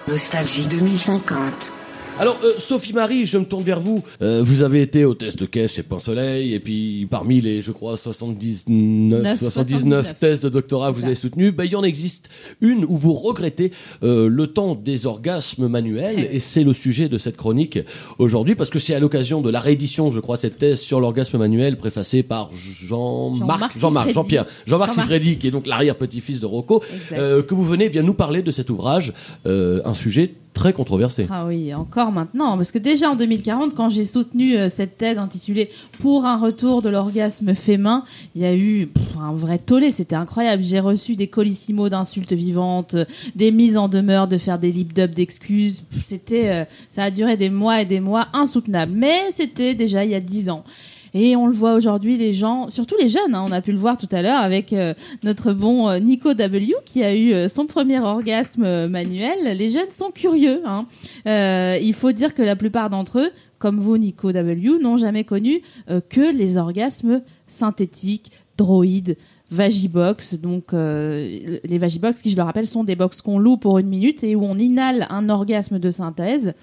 Nostalgie 0.08 0.66
2050. 0.66 1.70
Alors, 2.18 2.38
euh, 2.44 2.52
Sophie 2.58 2.92
Marie, 2.92 3.24
je 3.26 3.38
me 3.38 3.44
tourne 3.44 3.64
vers 3.64 3.80
vous. 3.80 4.02
Euh, 4.20 4.42
vous 4.44 4.62
avez 4.62 4.82
été 4.82 5.04
au 5.04 5.14
test 5.14 5.38
de 5.38 5.46
caisse 5.46 5.74
chez 5.74 5.82
Pain 5.82 5.98
Soleil, 5.98 6.52
et 6.52 6.60
puis 6.60 7.06
parmi 7.10 7.40
les, 7.40 7.62
je 7.62 7.72
crois, 7.72 7.96
79, 7.96 8.64
Neuf, 8.68 9.38
79 9.38 9.40
79. 9.40 10.18
tests 10.18 10.44
de 10.44 10.48
doctorat 10.50 10.90
que 10.90 10.96
vous 10.96 11.04
avez 11.04 11.14
soutenus, 11.14 11.54
ben, 11.54 11.64
il 11.64 11.72
y 11.72 11.76
en 11.76 11.82
existe 11.82 12.28
une 12.60 12.84
où 12.84 12.96
vous 12.96 13.14
regrettez 13.14 13.72
euh, 14.02 14.28
le 14.28 14.46
temps 14.46 14.74
des 14.74 15.06
orgasmes 15.06 15.68
manuels, 15.68 16.28
et 16.32 16.38
c'est 16.38 16.64
le 16.64 16.72
sujet 16.72 17.08
de 17.08 17.18
cette 17.18 17.36
chronique 17.36 17.78
aujourd'hui, 18.18 18.54
parce 18.54 18.70
que 18.70 18.78
c'est 18.78 18.94
à 18.94 19.00
l'occasion 19.00 19.40
de 19.40 19.50
la 19.50 19.60
réédition, 19.60 20.10
je 20.10 20.20
crois, 20.20 20.36
cette 20.36 20.58
thèse 20.58 20.80
sur 20.80 21.00
l'orgasme 21.00 21.38
manuel, 21.38 21.76
préfacée 21.78 22.22
par 22.22 22.50
Jean-Marc, 22.52 23.76
Jean-Marc. 23.78 24.12
Jean-Pierre, 24.12 24.44
Jean-Marc. 24.66 24.94
Siffredi, 24.94 25.38
qui 25.38 25.48
est 25.48 25.50
donc 25.50 25.66
l'arrière-petit-fils 25.66 26.40
de 26.40 26.46
Rocco, 26.46 26.82
euh, 27.12 27.42
que 27.42 27.54
vous 27.54 27.64
venez 27.64 27.86
eh 27.86 27.88
bien 27.88 28.02
nous 28.02 28.14
parler 28.14 28.42
de 28.42 28.50
cet 28.50 28.68
ouvrage, 28.70 29.12
euh, 29.46 29.80
un 29.84 29.94
sujet 29.94 30.34
très 30.52 30.72
controversé. 30.72 31.26
Ah 31.30 31.46
oui, 31.46 31.74
encore 31.74 32.12
maintenant. 32.12 32.56
Parce 32.56 32.72
que 32.72 32.78
déjà 32.78 33.10
en 33.10 33.16
2040, 33.16 33.74
quand 33.74 33.88
j'ai 33.88 34.04
soutenu 34.04 34.56
euh, 34.56 34.68
cette 34.68 34.98
thèse 34.98 35.18
intitulée 35.18 35.70
Pour 35.98 36.26
un 36.26 36.36
retour 36.36 36.82
de 36.82 36.88
l'orgasme 36.88 37.54
féminin, 37.54 38.04
il 38.34 38.42
y 38.42 38.44
a 38.44 38.54
eu 38.54 38.88
un 39.18 39.32
vrai 39.32 39.58
tollé. 39.58 39.90
C'était 39.90 40.16
incroyable. 40.16 40.62
J'ai 40.62 40.80
reçu 40.80 41.16
des 41.16 41.28
colissimos 41.28 41.88
d'insultes 41.88 42.32
vivantes, 42.32 42.94
euh, 42.94 43.04
des 43.34 43.50
mises 43.50 43.76
en 43.76 43.88
demeure 43.88 44.28
de 44.28 44.38
faire 44.38 44.58
des 44.58 44.72
lip 44.72 44.92
dubs 44.92 45.12
d'excuses. 45.12 45.84
C'était, 46.04 46.48
euh, 46.48 46.64
ça 46.90 47.04
a 47.04 47.10
duré 47.10 47.36
des 47.36 47.50
mois 47.50 47.80
et 47.80 47.84
des 47.84 48.00
mois 48.00 48.28
insoutenable. 48.32 48.92
Mais 48.94 49.30
c'était 49.30 49.74
déjà 49.74 50.04
il 50.04 50.10
y 50.10 50.14
a 50.14 50.20
dix 50.20 50.50
ans. 50.50 50.64
Et 51.14 51.36
on 51.36 51.46
le 51.46 51.52
voit 51.52 51.74
aujourd'hui, 51.74 52.16
les 52.16 52.32
gens, 52.32 52.70
surtout 52.70 52.96
les 52.98 53.08
jeunes, 53.08 53.34
hein, 53.34 53.44
on 53.46 53.52
a 53.52 53.60
pu 53.60 53.72
le 53.72 53.78
voir 53.78 53.98
tout 53.98 54.08
à 54.12 54.22
l'heure 54.22 54.40
avec 54.40 54.72
euh, 54.72 54.94
notre 55.22 55.52
bon 55.52 55.88
euh, 55.88 55.98
Nico 55.98 56.32
W 56.32 56.74
qui 56.86 57.02
a 57.02 57.14
eu 57.14 57.32
euh, 57.34 57.48
son 57.48 57.66
premier 57.66 58.00
orgasme 58.00 58.86
manuel. 58.86 59.56
Les 59.56 59.70
jeunes 59.70 59.90
sont 59.90 60.10
curieux. 60.10 60.62
Hein. 60.64 60.86
Il 61.26 61.92
faut 61.94 62.12
dire 62.12 62.34
que 62.34 62.42
la 62.42 62.56
plupart 62.56 62.88
d'entre 62.88 63.18
eux, 63.18 63.30
comme 63.58 63.78
vous, 63.78 63.98
Nico 63.98 64.32
W, 64.32 64.78
n'ont 64.80 64.96
jamais 64.96 65.24
connu 65.24 65.60
que 65.86 66.34
les 66.34 66.56
orgasmes 66.56 67.22
synthétiques, 67.46 68.32
droïdes, 68.56 69.16
Vagibox, 69.50 70.34
donc 70.34 70.72
les 70.72 71.78
Vagibox 71.78 72.22
qui, 72.22 72.30
je 72.30 72.36
le 72.36 72.42
rappelle, 72.42 72.66
sont 72.66 72.82
des 72.82 72.96
box 72.96 73.22
qu'on 73.22 73.38
loue 73.38 73.56
pour 73.56 73.78
une 73.78 73.86
minute 73.86 74.24
et 74.24 74.34
où 74.34 74.42
on 74.44 74.56
inhale 74.56 75.06
un 75.10 75.28
orgasme 75.28 75.78
de 75.78 75.90
synthèse. 75.90 76.54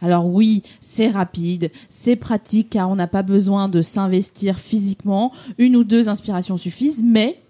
Alors 0.00 0.26
oui, 0.26 0.62
c'est 0.80 1.08
rapide, 1.08 1.70
c'est 1.90 2.16
pratique 2.16 2.70
car 2.70 2.90
on 2.90 2.96
n'a 2.96 3.06
pas 3.06 3.22
besoin 3.22 3.68
de 3.68 3.82
s'investir 3.82 4.58
physiquement. 4.58 5.32
Une 5.58 5.76
ou 5.76 5.84
deux 5.84 6.08
inspirations 6.08 6.56
suffisent, 6.56 7.02
mais 7.04 7.40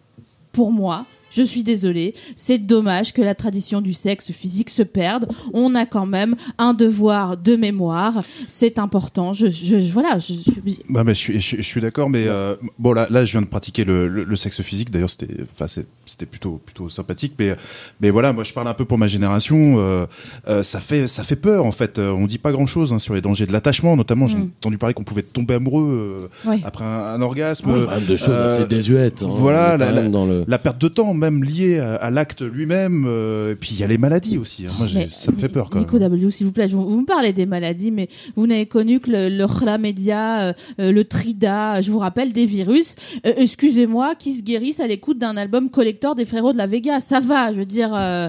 pour 0.53 0.71
moi, 0.71 1.07
je 1.35 1.43
suis 1.43 1.63
désolée, 1.63 2.15
c'est 2.37 2.59
dommage 2.59 3.13
que 3.13 3.21
la 3.23 3.35
tradition 3.35 3.81
du 3.81 3.93
sexe 3.95 4.31
physique 4.33 4.71
se 4.71 4.83
perde. 4.83 5.27
On 5.53 5.75
a 5.75 5.85
quand 5.87 6.07
même 6.07 6.37
un 6.59 6.75
devoir 6.75 7.37
de 7.37 7.57
mémoire, 7.57 8.23
c'est 8.49 8.79
important. 8.79 9.33
Je, 9.33 9.49
je, 9.49 9.81
je- 9.81 9.93
voilà, 9.93 10.19
je, 10.19 10.35
je- 10.35 10.73
Bah, 10.89 11.03
mais 11.05 11.15
je 11.15 11.19
suis, 11.19 11.41
je, 11.41 11.57
je 11.57 11.63
suis 11.63 11.81
d'accord, 11.81 12.09
mais 12.11 12.25
euh, 12.29 12.55
bon 12.79 12.93
là, 12.93 13.07
là, 13.11 13.25
je 13.25 13.33
viens 13.33 13.43
de 13.43 13.47
pratiquer 13.47 13.85
le, 13.85 14.07
le, 14.09 14.25
le 14.25 14.37
sexe 14.37 14.61
physique. 14.63 14.91
D'ailleurs, 14.91 15.11
c'était, 15.11 15.35
enfin, 15.53 15.67
c'était 16.07 16.27
plutôt, 16.27 16.61
plutôt 16.65 16.89
sympathique. 16.89 17.33
Mais, 17.39 17.57
mais 18.01 18.11
voilà, 18.11 18.33
moi, 18.33 18.45
je 18.45 18.53
parle 18.53 18.69
un 18.69 18.75
peu 18.75 18.85
pour 18.85 18.99
ma 18.99 19.07
génération. 19.07 19.77
Euh, 19.79 20.07
euh, 20.49 20.63
ça 20.63 20.81
fait, 20.81 21.09
ça 21.09 21.23
fait 21.25 21.37
peur 21.37 21.65
en 21.67 21.73
fait. 21.73 21.99
On 21.99 22.27
dit 22.27 22.39
pas 22.39 22.53
grand 22.53 22.67
chose 22.67 22.97
sur 22.99 23.15
les 23.15 23.21
dangers 23.21 23.47
de 23.47 23.53
l'attachement, 23.53 23.97
notamment. 23.97 24.27
J'ai 24.27 24.35
Mm. 24.37 24.51
entendu 24.61 24.79
parler 24.79 24.95
qu'on 24.95 25.05
pouvait 25.05 25.23
tomber 25.23 25.55
amoureux 25.55 26.29
euh, 26.45 26.49
Ouais. 26.51 26.61
après 26.65 26.85
un, 26.85 26.89
un 27.15 27.23
orgasme. 27.23 27.71
Ouais, 27.71 28.01
des 28.07 28.17
choses 28.17 28.29
assez 28.35 28.67
désuètes, 28.67 29.23
hein. 29.23 29.29
voilà, 29.37 29.77
la, 29.77 29.91
la- 29.91 30.09
dans 30.09 30.27
le- 30.27 30.45
la 30.47 30.59
perte 30.59 30.79
de 30.81 30.89
temps, 30.89 31.15
même 31.15 31.24
liée 31.31 31.79
à, 31.79 31.95
à 31.97 32.11
l'acte 32.11 32.43
lui-même. 32.43 33.05
euh, 33.07 33.53
et 33.53 33.55
puis 33.57 33.71
il 33.73 33.79
y 33.81 33.85
a 33.85 33.87
les 33.87 33.99
maladies 33.99 34.39
aussi. 34.39 34.67
hein. 34.67 34.73
Moi, 34.79 34.87
j'ai- 34.87 34.99
Mais, 35.01 35.09
ça 35.11 35.33
me 35.33 35.37
fait 35.37 35.49
peur 35.49 35.69
quand 35.71 35.77
même. 35.79 35.85
Nico 35.85 35.99
W, 35.99 36.31
s'il 36.31 36.47
vous 36.47 36.53
plaît, 36.53 36.69
je- 36.69 36.77
vous, 36.77 36.89
vous 36.89 37.01
me 37.01 37.07
parlez 37.07 37.33
des 37.33 37.47
maladies, 37.47 37.91
mais 37.91 38.09
vous 38.37 38.47
n'avez 38.47 38.67
connu 38.67 39.01
que 39.01 39.11
le, 39.11 39.29
le 39.29 39.47
chlamydia, 39.47 40.43
euh, 40.49 40.53
euh, 40.81 40.93
le 40.93 41.05
trida, 41.05 41.81
je 41.81 41.91
vous 41.91 41.99
rappelle, 41.99 42.33
des 42.33 42.47
virus. 42.47 42.95
Euh, 43.27 43.33
Excusez-moi, 43.37 44.15
qui 44.15 44.35
se 44.35 44.43
guérissent 44.43 44.81
à 44.81 44.87
l'écoute 44.87 45.19
d'un 45.19 45.37
album 45.37 45.71
collector 45.71 46.15
des 46.15 46.25
frérots 46.25 46.53
de 46.53 46.59
la 46.59 46.67
Vega. 46.67 47.01
Ça 47.01 47.21
va, 47.21 47.53
je 47.53 47.59
veux 47.59 47.67
dire, 47.67 47.93
euh, 47.95 48.29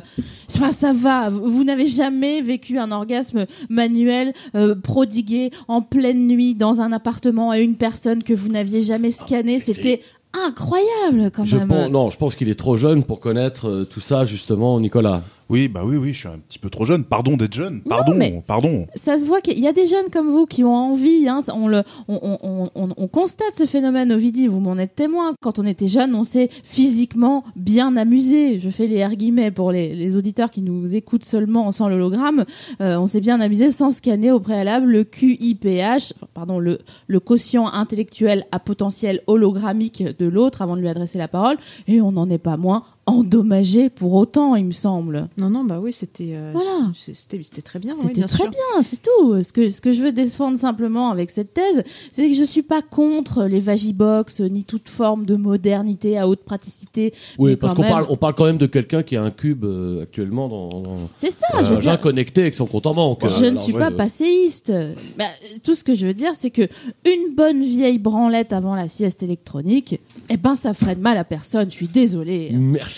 enfin, 0.56 0.72
ça 0.72 0.94
va. 0.94 1.30
Vous, 1.30 1.50
vous 1.50 1.64
n'avez 1.64 1.88
jamais 1.88 2.42
vécu 2.42 2.78
un 2.78 2.92
orgasme 2.92 3.46
manuel 3.70 4.34
euh, 4.56 4.76
prodigué 4.76 5.52
en 5.68 5.82
pleine 5.82 6.28
nuit 6.28 6.56
dans 6.56 6.82
un 6.82 6.92
appartement 6.92 7.50
à 7.52 7.60
une 7.60 7.76
personne 7.76 8.24
que 8.24 8.34
vous 8.34 8.50
n'aviez 8.50 8.84
jamais 8.84 9.12
scanné. 9.12 9.60
C'était 9.60 10.02
incroyable 10.48 11.32
quand 11.34 11.46
Je 11.46 11.58
même. 11.58 11.68
pense, 11.68 11.90
non, 11.90 12.10
je 12.10 12.18
pense 12.18 12.36
qu'il 12.36 12.50
est 12.50 12.56
trop 12.60 12.76
jeune 12.78 13.04
pour 13.04 13.20
connaître 13.20 13.68
euh, 13.70 13.84
tout 13.86 14.02
ça, 14.02 14.26
justement, 14.26 14.80
Nicolas. 14.80 15.22
Oui, 15.50 15.68
bah 15.68 15.82
oui, 15.86 15.98
oui, 15.98 16.12
je 16.14 16.20
suis 16.20 16.28
un 16.28 16.40
petit 16.40 16.58
peu 16.58 16.70
trop 16.72 16.86
jeune. 16.86 17.04
Pardon 17.04 17.38
d'être 17.38 17.54
jeune. 17.54 17.82
Pardon, 17.82 18.14
mais- 18.16 18.42
pardon. 18.48 18.88
ça 18.96 19.20
se 19.20 19.26
voit 19.26 19.42
qu'il 19.42 19.60
y 19.60 19.68
a 19.68 19.74
des 19.74 19.88
jeunes 19.88 20.10
comme 20.12 20.30
vous 20.30 20.46
qui 20.48 20.64
ont 20.64 20.74
envie. 20.74 21.28
Hein, 21.28 21.42
on, 21.54 21.68
le, 21.68 21.84
on, 22.08 22.20
on, 22.24 22.38
on- 22.42 22.70
on- 22.76 22.94
on 22.98 23.08
constate 23.08 23.54
ce 23.56 23.66
phénomène 23.66 24.12
au 24.12 24.18
Vidi, 24.18 24.48
vous 24.48 24.60
m'en 24.60 24.78
êtes 24.78 24.96
témoin. 24.96 25.34
Quand 25.42 25.60
on 25.60 25.66
était 25.66 25.88
jeune, 25.88 26.16
on 26.16 26.24
s'est 26.24 26.50
physiquement 26.64 27.44
bien 27.56 27.96
amusé. 27.96 28.58
Je 28.60 28.70
fais 28.70 28.88
les 28.88 29.06
R 29.06 29.16
guillemets 29.16 29.52
pour 29.52 29.72
les, 29.72 29.94
les 29.96 30.16
auditeurs 30.18 30.50
qui 30.50 30.62
nous 30.64 30.96
écoutent 30.96 31.26
seulement 31.26 31.72
sans 31.72 31.90
l'hologramme. 31.90 32.46
Euh, 32.82 32.98
on 32.98 33.06
s'est 33.08 33.22
bien 33.22 33.40
amusé 33.40 33.70
sans 33.72 33.92
scanner 33.92 34.32
au 34.32 34.40
préalable 34.40 34.88
le 34.88 35.04
QIPH, 35.04 36.14
pardon, 36.34 36.60
le, 36.60 36.80
le 37.08 37.20
quotient 37.20 37.68
intellectuel 37.68 38.46
à 38.52 38.60
potentiel 38.60 39.22
hologrammique 39.28 40.04
de 40.04 40.26
l'autre 40.26 40.62
avant 40.62 40.76
de 40.76 40.82
lui 40.82 40.90
adresser 40.90 41.18
la 41.18 41.28
parole. 41.28 41.58
Et 41.88 42.02
on 42.02 42.12
n'en 42.12 42.30
est 42.30 42.38
pas 42.40 42.58
moins 42.58 42.84
endommagé 43.08 43.90
pour 43.90 44.14
autant, 44.16 44.56
il 44.56 44.66
me 44.66 44.72
semble. 44.72 45.30
Non, 45.38 45.50
non, 45.50 45.64
bah 45.64 45.80
oui, 45.82 45.94
c'était 45.94 46.32
euh, 46.34 46.52
Voilà. 46.54 46.92
c'était 46.96 47.42
c'était 47.44 47.62
très 47.62 47.78
bien. 47.80 47.96
C'était 47.96 48.24
très 48.24 48.44
sûr. 48.44 48.50
bien, 48.50 48.82
c'est 48.84 49.02
tout. 49.02 49.42
Ce 49.44 49.54
que, 49.54 49.70
ce 49.70 49.80
que 49.80 49.92
je 49.92 50.02
veux 50.02 50.12
défendre 50.12 50.58
simplement 50.58 51.12
avec 51.12 51.30
cette 51.30 51.54
thèse, 51.54 51.84
c'est 52.12 52.28
que 52.30 52.36
je 52.36 52.44
suis 52.44 52.64
pas 52.64 52.82
contre 52.82 53.44
les 53.46 53.60
vagibox, 53.60 54.42
ni 54.42 54.64
toute 54.64 54.90
forme 54.90 55.26
de 55.26 55.36
modernité 55.36 56.18
à 56.18 56.28
haute 56.28 56.44
praticité. 56.44 57.14
Oui, 57.38 57.52
mais 57.52 57.56
parce 57.58 57.76
qu'on 57.76 57.84
même- 57.84 57.92
parle, 57.92 58.06
on 58.10 58.18
parle 58.18 58.34
quand 58.36 58.46
même 58.46 58.58
de 58.58 58.66
quelqu'un 58.66 59.04
qui 59.04 59.16
a 59.18 59.24
un 59.24 59.32
cube 59.32 59.66
euh, 59.66 60.02
actuellement 60.04 60.48
dans. 60.50 60.82
dans 60.82 60.96
C'est 61.16 61.32
ça, 61.32 61.46
euh, 61.56 61.60
je 61.64 61.70
veux 61.74 61.78
un 61.78 61.82
dire- 61.82 62.00
connecté 62.00 62.42
avec 62.42 62.56
son 62.56 62.66
compte 62.66 62.88
en 62.88 62.96
banque. 62.96 63.22
Je 63.28 63.44
ne 63.46 63.50
Alors, 63.52 63.62
suis 63.64 63.74
pas 63.74 63.92
euh, 63.92 63.98
passéiste. 63.98 64.74
Bah, 65.18 65.26
tout 65.64 65.76
ce 65.76 65.84
que 65.84 65.94
je 65.94 66.08
veux 66.08 66.14
dire, 66.16 66.32
c'est 66.34 66.50
que 66.50 66.64
une 67.06 67.36
bonne 67.36 67.62
vieille 67.62 68.00
branlette 68.00 68.52
avant 68.52 68.74
la 68.76 68.88
sieste 68.88 69.22
électronique, 69.22 70.00
eh 70.30 70.38
ben, 70.38 70.56
ça 70.56 70.74
ferait 70.74 70.96
de 70.96 71.02
mal 71.02 71.18
à 71.18 71.24
personne. 71.24 71.70
Je 71.70 71.76
suis 71.76 71.88
désolée. 71.88 72.50
Merci 72.54 72.95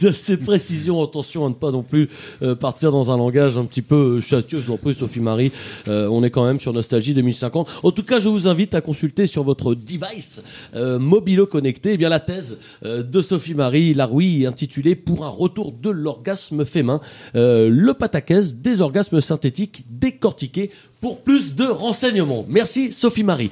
de 0.00 0.12
ces 0.12 0.36
précisions. 0.36 1.02
Attention 1.02 1.46
à 1.46 1.48
ne 1.48 1.54
pas 1.54 1.70
non 1.70 1.82
plus 1.82 2.08
euh, 2.42 2.54
partir 2.54 2.92
dans 2.92 3.10
un 3.10 3.16
langage 3.16 3.58
un 3.58 3.64
petit 3.64 3.82
peu 3.82 4.16
euh, 4.16 4.20
châtieux. 4.20 4.60
Je 4.60 4.66
vous 4.66 4.72
en 4.72 4.78
prie, 4.78 4.94
Sophie 4.94 5.20
Marie. 5.20 5.52
Euh, 5.88 6.08
on 6.08 6.22
est 6.22 6.30
quand 6.30 6.44
même 6.44 6.58
sur 6.58 6.72
Nostalgie 6.72 7.14
2050. 7.14 7.68
En 7.82 7.90
tout 7.92 8.02
cas, 8.02 8.20
je 8.20 8.28
vous 8.28 8.48
invite 8.48 8.74
à 8.74 8.80
consulter 8.80 9.26
sur 9.26 9.44
votre 9.44 9.74
device 9.74 10.42
euh, 10.74 10.98
mobilo 10.98 11.46
connecté 11.46 11.92
eh 11.92 11.96
bien 11.96 12.08
la 12.08 12.20
thèse 12.20 12.58
de 12.82 13.22
Sophie 13.22 13.54
Marie 13.54 13.94
Laroui 13.94 14.46
intitulée 14.46 14.94
Pour 14.94 15.24
un 15.24 15.28
retour 15.28 15.72
de 15.72 15.90
l'orgasme 15.90 16.64
fémin, 16.64 17.00
euh, 17.34 17.68
le 17.70 17.94
pataquès 17.94 18.56
des 18.56 18.82
orgasmes 18.82 19.20
synthétiques 19.20 19.84
décortiqués 19.90 20.70
pour 21.00 21.20
plus 21.20 21.54
de 21.54 21.64
renseignements. 21.64 22.44
Merci 22.48 22.92
Sophie 22.92 23.24
Marie. 23.24 23.50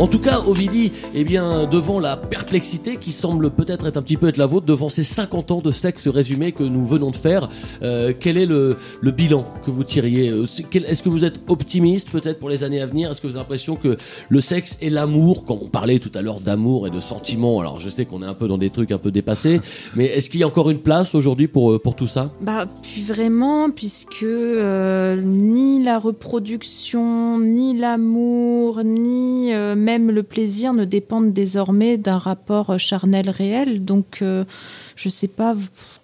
En 0.00 0.08
tout 0.08 0.18
cas, 0.18 0.40
Ovidie, 0.46 0.90
eh 1.14 1.22
bien, 1.22 1.66
devant 1.66 2.00
la 2.00 2.16
perplexité 2.16 2.96
qui 2.96 3.12
semble 3.12 3.50
peut-être 3.50 3.86
être 3.86 3.96
un 3.96 4.02
petit 4.02 4.16
peu 4.16 4.26
être 4.28 4.36
la 4.38 4.46
vôtre, 4.46 4.66
devant 4.66 4.88
ces 4.88 5.04
50 5.04 5.52
ans 5.52 5.60
de 5.60 5.70
sexe 5.70 6.08
résumé 6.08 6.50
que 6.50 6.64
nous 6.64 6.84
venons 6.84 7.12
de 7.12 7.16
faire, 7.16 7.48
euh, 7.82 8.12
quel 8.18 8.36
est 8.36 8.44
le, 8.44 8.76
le 9.00 9.10
bilan 9.12 9.44
que 9.64 9.70
vous 9.70 9.84
tiriez 9.84 10.30
Euh, 10.30 10.46
Est-ce 10.74 11.02
que 11.02 11.08
vous 11.08 11.24
êtes 11.24 11.40
optimiste 11.48 12.10
peut-être 12.10 12.40
pour 12.40 12.48
les 12.50 12.64
années 12.64 12.80
à 12.80 12.86
venir? 12.86 13.10
Est-ce 13.12 13.20
que 13.20 13.28
vous 13.28 13.34
avez 13.34 13.42
l'impression 13.44 13.76
que 13.76 13.96
le 14.28 14.40
sexe 14.40 14.76
et 14.82 14.90
l'amour, 14.90 15.44
quand 15.44 15.58
on 15.62 15.68
parlait 15.68 16.00
tout 16.00 16.10
à 16.16 16.22
l'heure 16.22 16.40
d'amour 16.40 16.88
et 16.88 16.90
de 16.90 16.98
sentiments, 17.00 17.60
alors 17.60 17.78
je 17.78 17.88
sais 17.88 18.04
qu'on 18.04 18.20
est 18.22 18.26
un 18.26 18.34
peu 18.34 18.48
dans 18.48 18.58
des 18.58 18.70
trucs 18.70 18.90
un 18.90 18.98
peu 18.98 19.12
dépassés, 19.12 19.60
mais 19.94 20.06
est-ce 20.06 20.28
qu'il 20.28 20.40
y 20.40 20.42
a 20.42 20.46
encore 20.48 20.70
une 20.70 20.80
place 20.80 21.14
aujourd'hui 21.14 21.46
pour, 21.46 21.70
euh, 21.70 21.78
pour 21.78 21.94
tout 21.94 22.08
ça? 22.08 22.32
Bah, 22.40 22.66
puis 22.82 23.02
vraiment, 23.02 23.70
puisque 23.70 24.24
euh, 24.24 25.22
ni 25.24 25.82
la 25.82 26.00
reproduction, 26.00 27.38
ni 27.38 27.78
l'amour, 27.78 28.82
ni 28.82 29.54
euh, 29.54 29.76
même 29.84 30.10
le 30.10 30.22
plaisir 30.22 30.72
ne 30.72 30.84
dépendent 30.84 31.32
désormais 31.32 31.98
d'un 31.98 32.18
rapport 32.18 32.78
charnel 32.78 33.30
réel. 33.30 33.84
Donc, 33.84 34.20
euh, 34.22 34.44
je 34.96 35.08
sais 35.08 35.28
pas. 35.28 35.56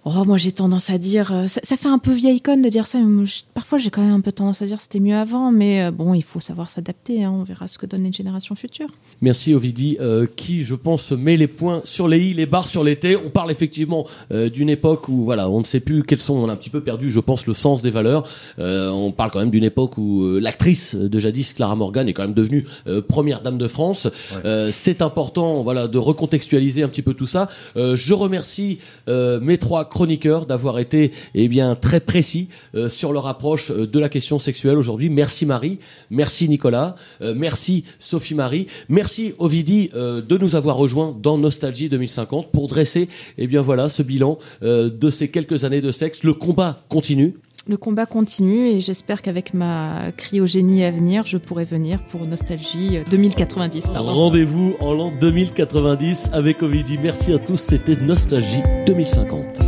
Oh, 0.05 0.25
moi, 0.25 0.39
j'ai 0.39 0.53
tendance 0.53 0.91
à 0.91 0.99
dire. 0.99 1.33
euh, 1.33 1.47
ça, 1.47 1.61
ça 1.63 1.77
fait 1.77 1.89
un 1.89 1.99
peu 1.99 2.13
vieille 2.13 2.41
conne 2.41 2.63
de 2.63 2.69
dire 2.69 2.87
ça. 2.87 2.99
Mais 2.99 3.05
moi, 3.05 3.25
je- 3.25 3.41
parfois, 3.55 3.79
j'ai 3.79 3.91
quand 3.91 4.03
même 4.03 4.15
un 4.15 4.21
peu 4.21 4.33
tendance 4.33 4.63
à 4.63 4.67
dire 4.67 4.81
c'était 4.81 5.01
mieux 5.01 5.15
avant. 5.17 5.53
Mais 5.53 5.83
euh, 5.83 5.91
bon, 5.91 6.15
il 6.15 6.23
faut 6.23 6.41
savoir 6.41 6.71
s'adapter. 6.71 7.25
hein, 7.25 7.31
on 7.33 7.43
verra 7.45 7.69
ce 7.69 7.79
que 7.79 7.87
donnent 7.87 8.05
les 8.05 8.13
générations 8.13 8.55
futures. 8.55 8.89
Merci 9.21 9.55
Ovidie, 9.55 9.97
euh, 10.01 10.27
qui, 10.35 10.65
je 10.65 10.75
pense, 10.75 11.13
met 11.13 11.37
les 11.37 11.47
points 11.47 11.83
sur 11.85 12.09
les 12.09 12.21
i, 12.21 12.35
les 12.35 12.47
barres 12.47 12.69
sur 12.69 12.83
les 12.85 12.97
t. 12.97 13.17
On 13.17 13.31
parle 13.31 13.51
effectivement 13.51 14.07
euh, 14.33 14.49
d'une 14.49 14.69
époque 14.71 15.09
où, 15.09 15.25
voilà, 15.25 15.49
on 15.51 15.61
ne 15.61 15.65
sait 15.65 15.81
plus 15.81 16.03
quels 16.03 16.19
sont, 16.19 16.35
on 16.35 16.49
a 16.49 16.53
un 16.53 16.57
petit 16.57 16.71
peu 16.71 16.81
perdu, 16.83 17.11
je 17.11 17.21
pense, 17.21 17.47
le 17.47 17.55
sens 17.55 17.83
des 17.83 17.91
valeurs. 17.91 18.27
Euh, 18.59 18.89
on 18.91 19.13
parle 19.13 19.31
quand 19.31 19.39
même 19.41 19.51
d'une 19.51 19.65
époque 19.65 19.99
où 19.99 20.23
euh, 20.25 20.39
l'actrice 20.41 20.95
de 20.95 21.19
jadis, 21.21 21.53
Clara 21.53 21.77
Morgan, 21.77 22.09
est 22.09 22.13
quand 22.13 22.23
même 22.23 22.35
devenue 22.35 22.67
euh, 22.87 23.03
première 23.03 23.43
dame 23.43 23.59
de 23.59 23.69
France. 23.69 24.09
Euh, 24.45 24.71
C'est 24.73 25.03
important, 25.03 25.63
voilà, 25.63 25.87
de 25.87 25.99
recontextualiser 25.99 26.83
un 26.83 26.89
petit 26.89 27.03
peu 27.03 27.15
tout 27.15 27.27
ça. 27.27 27.49
Euh, 27.77 27.95
je 27.97 28.15
remercie 28.15 28.79
euh, 29.09 29.41
mes 29.41 29.59
trois 29.59 29.85
chroniqueurs 29.85 30.47
d'avoir 30.47 30.79
été, 30.79 31.13
eh 31.35 31.49
très 31.81 32.01
précis 32.01 32.49
euh, 32.75 32.89
sur 32.89 33.13
leur 33.13 33.27
approche 33.27 33.71
euh, 33.71 33.87
de 33.87 33.99
la 33.99 34.09
question 34.09 34.39
sexuelle 34.39 34.79
aujourd'hui. 34.79 35.11
Merci 35.11 35.47
Marie, 35.47 35.79
merci 36.11 36.49
Nicolas, 36.49 36.95
merci 37.35 37.85
Sophie 37.99 38.35
Marie, 38.35 38.67
merci 38.89 39.35
Ovidie 39.39 39.91
euh, 39.95 40.21
de 40.23 40.39
nous 40.39 40.57
avoir 40.57 40.77
rejoints 40.77 41.17
dans 41.21 41.39
Nostalgie 41.39 41.89
2050 41.89 42.51
pour 42.53 42.69
dresser, 42.69 43.09
eh 43.39 43.47
bien 43.47 43.63
voilà, 43.63 43.89
ce 43.89 44.03
bilan 44.03 44.39
de 44.63 45.11
ces 45.11 45.29
quelques 45.29 45.65
années 45.65 45.81
de 45.81 45.91
sexe. 45.91 46.23
Le 46.23 46.35
combat 46.35 46.79
continue. 46.89 47.35
Le 47.71 47.77
combat 47.77 48.05
continue 48.05 48.67
et 48.67 48.81
j'espère 48.81 49.23
qu'avec 49.23 49.55
ma 49.55 50.11
cryogénie 50.17 50.83
à 50.83 50.91
venir, 50.91 51.25
je 51.25 51.39
pourrai 51.39 51.65
venir 51.65 52.03
pour 52.03 52.27
Nostalgie 52.27 52.97
euh, 52.97 53.05
2090. 53.09 53.91
Pardon. 53.95 54.13
Rendez-vous 54.13 54.75
en 54.81 54.93
l'an 54.93 55.13
2090 55.21 56.31
avec 56.33 56.65
Ovidie. 56.65 56.99
Merci 57.01 57.33
à 57.33 57.39
tous, 57.39 57.59
c'était 57.59 57.95
Nostalgie 57.95 58.61
2050. 58.89 59.61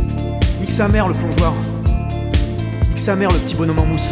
Nique 0.59 0.71
sa 0.71 0.89
mère 0.89 1.07
le 1.07 1.13
plongeoir. 1.13 1.53
Nique 2.89 2.99
sa 2.99 3.15
mère 3.15 3.31
le 3.31 3.39
petit 3.39 3.55
bonhomme 3.55 3.79
en 3.79 3.85
mousse. 3.85 4.09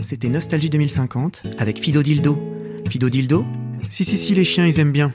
c'était 0.00 0.28
Nostalgie 0.28 0.68
2050 0.68 1.44
avec 1.58 1.78
Fido 1.78 2.02
Dildo. 2.02 2.36
Fido 2.90 3.08
Dildo? 3.08 3.44
Si, 3.88 4.04
si, 4.04 4.16
si, 4.16 4.34
les 4.34 4.44
chiens, 4.44 4.66
ils 4.66 4.80
aiment 4.80 4.92
bien. 4.92 5.12